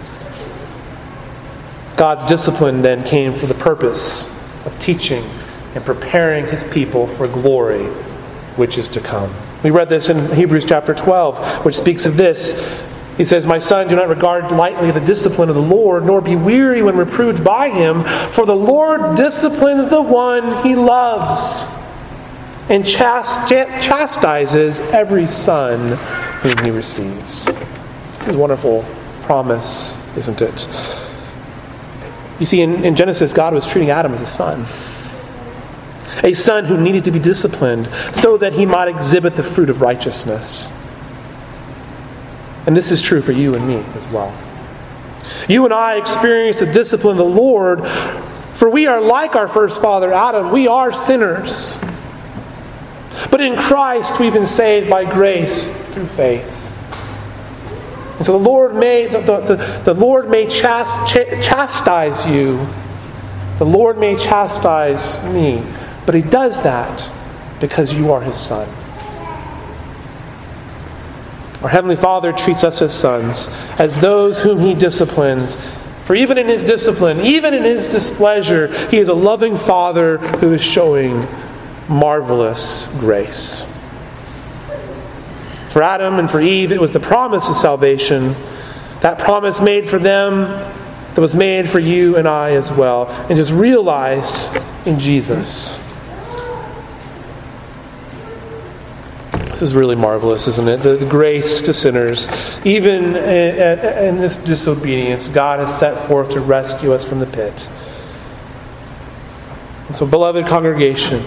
God's 1.95 2.25
discipline 2.25 2.83
then 2.83 3.03
came 3.03 3.33
for 3.33 3.47
the 3.47 3.55
purpose 3.55 4.29
of 4.65 4.77
teaching 4.77 5.23
and 5.73 5.83
preparing 5.83 6.45
his 6.45 6.63
people 6.65 7.07
for 7.15 7.27
glory 7.27 7.87
which 8.57 8.77
is 8.77 8.87
to 8.89 8.99
come. 8.99 9.33
We 9.63 9.71
read 9.71 9.89
this 9.89 10.09
in 10.09 10.33
Hebrews 10.35 10.65
chapter 10.65 10.93
12, 10.93 11.65
which 11.65 11.77
speaks 11.77 12.05
of 12.05 12.17
this. 12.17 12.63
He 13.17 13.25
says, 13.25 13.45
My 13.45 13.59
son, 13.59 13.87
do 13.87 13.95
not 13.95 14.09
regard 14.09 14.51
lightly 14.51 14.91
the 14.91 14.99
discipline 14.99 15.49
of 15.49 15.55
the 15.55 15.61
Lord, 15.61 16.05
nor 16.05 16.21
be 16.21 16.35
weary 16.35 16.81
when 16.81 16.97
reproved 16.97 17.43
by 17.43 17.69
him, 17.69 18.03
for 18.31 18.45
the 18.45 18.55
Lord 18.55 19.15
disciplines 19.15 19.87
the 19.87 20.01
one 20.01 20.63
he 20.63 20.75
loves 20.75 21.63
and 22.69 22.85
chastises 22.85 24.79
every 24.81 25.25
son 25.25 25.97
whom 26.41 26.57
he 26.65 26.69
receives. 26.69 27.45
This 27.45 28.27
is 28.27 28.35
wonderful 28.35 28.85
promise, 29.27 29.95
isn't 30.15 30.41
it? 30.41 30.67
You 32.39 32.45
see, 32.45 32.61
in, 32.61 32.85
in 32.85 32.95
Genesis, 32.95 33.33
God 33.33 33.53
was 33.53 33.65
treating 33.65 33.89
Adam 33.89 34.13
as 34.13 34.21
a 34.21 34.25
son. 34.25 34.65
A 36.23 36.33
son 36.33 36.65
who 36.65 36.79
needed 36.79 37.03
to 37.03 37.11
be 37.11 37.19
disciplined 37.19 37.89
so 38.13 38.37
that 38.37 38.53
he 38.53 38.65
might 38.65 38.87
exhibit 38.87 39.35
the 39.35 39.43
fruit 39.43 39.69
of 39.69 39.81
righteousness. 39.81 40.71
And 42.65 42.75
this 42.75 42.89
is 42.89 43.01
true 43.01 43.21
for 43.21 43.33
you 43.33 43.53
and 43.53 43.67
me 43.67 43.75
as 43.95 44.05
well. 44.13 44.35
You 45.49 45.65
and 45.65 45.73
I 45.73 45.97
experience 45.97 46.59
the 46.59 46.71
discipline 46.71 47.11
of 47.11 47.17
the 47.17 47.41
Lord, 47.41 47.85
for 48.55 48.69
we 48.69 48.87
are 48.87 49.01
like 49.01 49.35
our 49.35 49.49
first 49.49 49.81
father 49.81 50.13
Adam. 50.13 50.51
We 50.51 50.67
are 50.67 50.91
sinners. 50.91 51.77
But 53.29 53.41
in 53.41 53.57
Christ, 53.57 54.19
we've 54.19 54.33
been 54.33 54.47
saved 54.47 54.89
by 54.89 55.03
grace 55.03 55.69
through 55.91 56.07
faith. 56.07 56.66
And 58.17 58.25
so 58.25 58.31
the 58.31 58.43
Lord 58.43 58.75
may, 58.75 59.05
the, 59.05 59.21
the, 59.21 59.41
the, 59.41 59.81
the 59.85 59.93
Lord 59.93 60.29
may 60.29 60.47
chast, 60.47 61.07
ch- 61.07 61.45
chastise 61.45 62.25
you. 62.25 62.67
The 63.59 63.65
Lord 63.65 63.99
may 63.99 64.15
chastise 64.15 65.23
me. 65.31 65.63
But 66.05 66.15
He 66.15 66.21
does 66.21 66.61
that 66.63 67.11
because 67.59 67.93
you 67.93 68.11
are 68.11 68.21
His 68.21 68.35
Son. 68.35 68.67
Our 71.61 71.69
Heavenly 71.69 71.95
Father 71.95 72.33
treats 72.33 72.63
us 72.63 72.81
as 72.81 72.93
sons, 72.93 73.49
as 73.77 73.99
those 73.99 74.39
whom 74.39 74.59
He 74.59 74.73
disciplines. 74.73 75.59
For 76.05 76.15
even 76.15 76.39
in 76.39 76.47
His 76.47 76.63
discipline, 76.63 77.21
even 77.21 77.53
in 77.53 77.63
His 77.63 77.87
displeasure, 77.89 78.89
He 78.89 78.97
is 78.97 79.09
a 79.09 79.13
loving 79.13 79.57
Father 79.57 80.17
who 80.17 80.53
is 80.53 80.61
showing 80.61 81.27
marvelous 81.87 82.85
grace. 82.99 83.65
For 85.77 85.83
Adam 85.83 86.17
and 86.17 86.27
for 86.27 86.41
Eve, 86.41 86.71
it 86.71 86.81
was 86.81 86.91
the 86.91 86.99
promise 86.99 87.47
of 87.49 87.55
salvation. 87.55 88.33
That 89.01 89.19
promise 89.19 89.61
made 89.61 89.87
for 89.87 89.99
them 89.99 90.41
that 91.13 91.21
was 91.21 91.35
made 91.35 91.69
for 91.69 91.77
you 91.77 92.15
and 92.15 92.27
I 92.27 92.53
as 92.53 92.71
well. 92.71 93.09
And 93.09 93.37
just 93.37 93.51
realized 93.51 94.59
in 94.87 94.97
Jesus. 94.97 95.79
This 99.29 99.61
is 99.61 99.75
really 99.75 99.95
marvelous, 99.95 100.47
isn't 100.47 100.67
it? 100.67 100.77
The, 100.77 101.05
grace 101.05 101.61
to 101.61 101.75
sinners. 101.75 102.27
Even 102.65 103.15
in 103.15 104.17
this 104.17 104.37
disobedience, 104.37 105.27
God 105.27 105.59
has 105.59 105.77
set 105.77 106.07
forth 106.07 106.31
to 106.31 106.39
rescue 106.39 106.91
us 106.91 107.03
from 107.03 107.19
the 107.19 107.27
pit. 107.27 107.69
And 109.85 109.95
so, 109.95 110.07
beloved 110.07 110.47
congregation, 110.47 111.23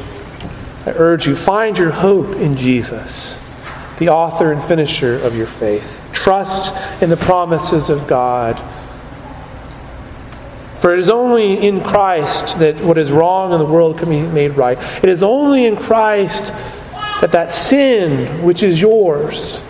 I 0.87 0.91
urge 0.97 1.25
you, 1.25 1.37
find 1.37 1.79
your 1.79 1.93
hope 1.93 2.35
in 2.35 2.57
Jesus 2.57 3.39
the 4.01 4.09
author 4.09 4.51
and 4.51 4.65
finisher 4.65 5.19
of 5.19 5.37
your 5.37 5.47
faith. 5.47 6.01
Trust 6.13 6.75
in 7.03 7.11
the 7.11 7.17
promises 7.17 7.91
of 7.91 8.09
God. 8.09 8.59
For 10.81 10.95
it 10.95 11.01
is 11.01 11.11
only 11.11 11.65
in 11.65 11.85
Christ 11.85 12.59
that 12.59 12.77
what 12.81 12.97
is 12.97 13.13
wrong 13.13 13.53
in 13.53 13.59
the 13.59 13.67
world 13.67 13.99
can 13.99 14.09
be 14.09 14.23
made 14.23 14.57
right. 14.57 14.79
It 15.05 15.11
is 15.11 15.23
only 15.23 15.67
in 15.67 15.77
Christ 15.77 16.53
that 17.21 17.33
that 17.33 17.53
sin 17.53 18.43
which 18.43 18.63
is 18.63 18.81
yours 18.81 19.63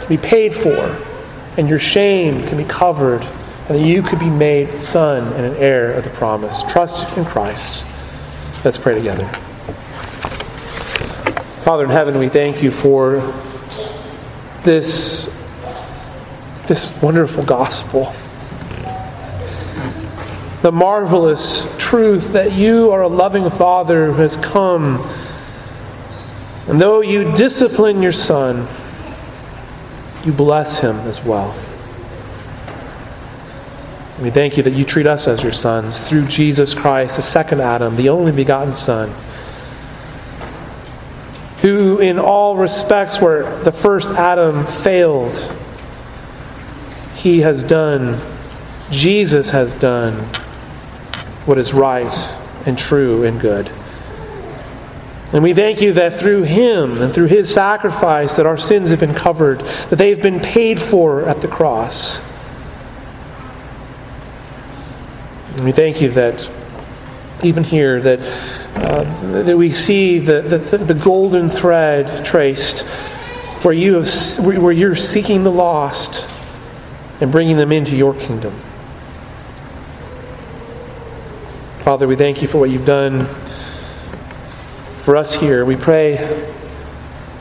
can 0.00 0.08
be 0.08 0.18
paid 0.18 0.52
for, 0.52 0.98
and 1.56 1.68
your 1.68 1.78
shame 1.78 2.48
can 2.48 2.58
be 2.58 2.64
covered, 2.64 3.22
and 3.22 3.78
that 3.78 3.86
you 3.86 4.02
could 4.02 4.18
be 4.18 4.28
made 4.28 4.76
son 4.76 5.32
and 5.34 5.46
an 5.46 5.54
heir 5.56 5.92
of 5.92 6.02
the 6.02 6.10
promise. 6.10 6.64
Trust 6.64 7.16
in 7.16 7.24
Christ. 7.24 7.84
Let's 8.64 8.76
pray 8.76 8.96
together. 8.96 9.30
Father 11.70 11.84
in 11.84 11.90
heaven, 11.90 12.18
we 12.18 12.28
thank 12.28 12.64
you 12.64 12.72
for 12.72 13.20
this, 14.64 15.32
this 16.66 17.00
wonderful 17.00 17.44
gospel. 17.44 18.12
The 20.62 20.72
marvelous 20.72 21.64
truth 21.78 22.32
that 22.32 22.54
you 22.54 22.90
are 22.90 23.02
a 23.02 23.08
loving 23.08 23.48
Father 23.50 24.10
who 24.10 24.20
has 24.20 24.34
come. 24.34 24.96
And 26.66 26.82
though 26.82 27.02
you 27.02 27.36
discipline 27.36 28.02
your 28.02 28.10
Son, 28.10 28.66
you 30.24 30.32
bless 30.32 30.80
him 30.80 30.96
as 31.06 31.22
well. 31.22 31.56
We 34.20 34.32
thank 34.32 34.56
you 34.56 34.64
that 34.64 34.72
you 34.72 34.84
treat 34.84 35.06
us 35.06 35.28
as 35.28 35.40
your 35.40 35.52
sons 35.52 36.02
through 36.02 36.26
Jesus 36.26 36.74
Christ, 36.74 37.14
the 37.14 37.22
second 37.22 37.60
Adam, 37.60 37.94
the 37.94 38.08
only 38.08 38.32
begotten 38.32 38.74
Son 38.74 39.14
who, 41.62 41.98
in 41.98 42.18
all 42.18 42.56
respects 42.56 43.20
where 43.20 43.62
the 43.64 43.72
first 43.72 44.08
Adam 44.10 44.66
failed, 44.82 45.36
he 47.14 47.40
has 47.40 47.62
done, 47.62 48.20
Jesus 48.90 49.50
has 49.50 49.74
done 49.74 50.20
what 51.44 51.58
is 51.58 51.74
right 51.74 52.14
and 52.66 52.78
true 52.78 53.24
and 53.24 53.40
good. 53.40 53.70
And 55.32 55.44
we 55.44 55.54
thank 55.54 55.80
you 55.80 55.92
that 55.92 56.18
through 56.18 56.42
him 56.42 57.00
and 57.00 57.14
through 57.14 57.26
his 57.26 57.52
sacrifice 57.52 58.36
that 58.36 58.46
our 58.46 58.58
sins 58.58 58.90
have 58.90 58.98
been 58.98 59.14
covered, 59.14 59.60
that 59.90 59.96
they 59.96 60.10
have 60.10 60.22
been 60.22 60.40
paid 60.40 60.80
for 60.80 61.28
at 61.28 61.40
the 61.40 61.46
cross. 61.46 62.20
And 65.54 65.64
we 65.64 65.72
thank 65.72 66.00
you 66.00 66.10
that 66.12 66.48
even 67.44 67.64
here 67.64 68.00
that, 68.00 68.20
uh, 68.74 69.42
that 69.42 69.56
we 69.56 69.72
see 69.72 70.18
the, 70.18 70.42
the, 70.42 70.78
the 70.78 70.94
golden 70.94 71.50
thread 71.50 72.24
traced 72.24 72.80
where, 73.62 73.74
you 73.74 73.94
have, 73.94 74.38
where 74.44 74.72
you're 74.72 74.96
seeking 74.96 75.44
the 75.44 75.50
lost 75.50 76.26
and 77.20 77.30
bringing 77.30 77.56
them 77.56 77.72
into 77.72 77.94
your 77.94 78.14
kingdom. 78.14 78.58
Father, 81.80 82.06
we 82.06 82.16
thank 82.16 82.40
you 82.40 82.48
for 82.48 82.58
what 82.58 82.70
you've 82.70 82.86
done 82.86 83.26
for 85.02 85.16
us 85.16 85.34
here. 85.34 85.64
We 85.64 85.76
pray 85.76 86.16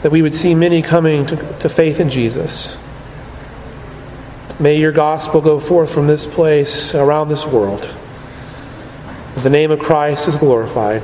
that 0.01 0.11
we 0.11 0.21
would 0.21 0.33
see 0.33 0.55
many 0.55 0.81
coming 0.81 1.25
to, 1.27 1.59
to 1.59 1.69
faith 1.69 1.99
in 1.99 2.09
Jesus. 2.09 2.77
May 4.59 4.77
your 4.77 4.91
gospel 4.91 5.39
go 5.39 5.59
forth 5.59 5.93
from 5.93 6.07
this 6.07 6.25
place 6.25 6.93
around 6.95 7.29
this 7.29 7.45
world. 7.45 7.87
The 9.37 9.49
name 9.49 9.71
of 9.71 9.79
Christ 9.79 10.27
is 10.27 10.35
glorified. 10.35 11.03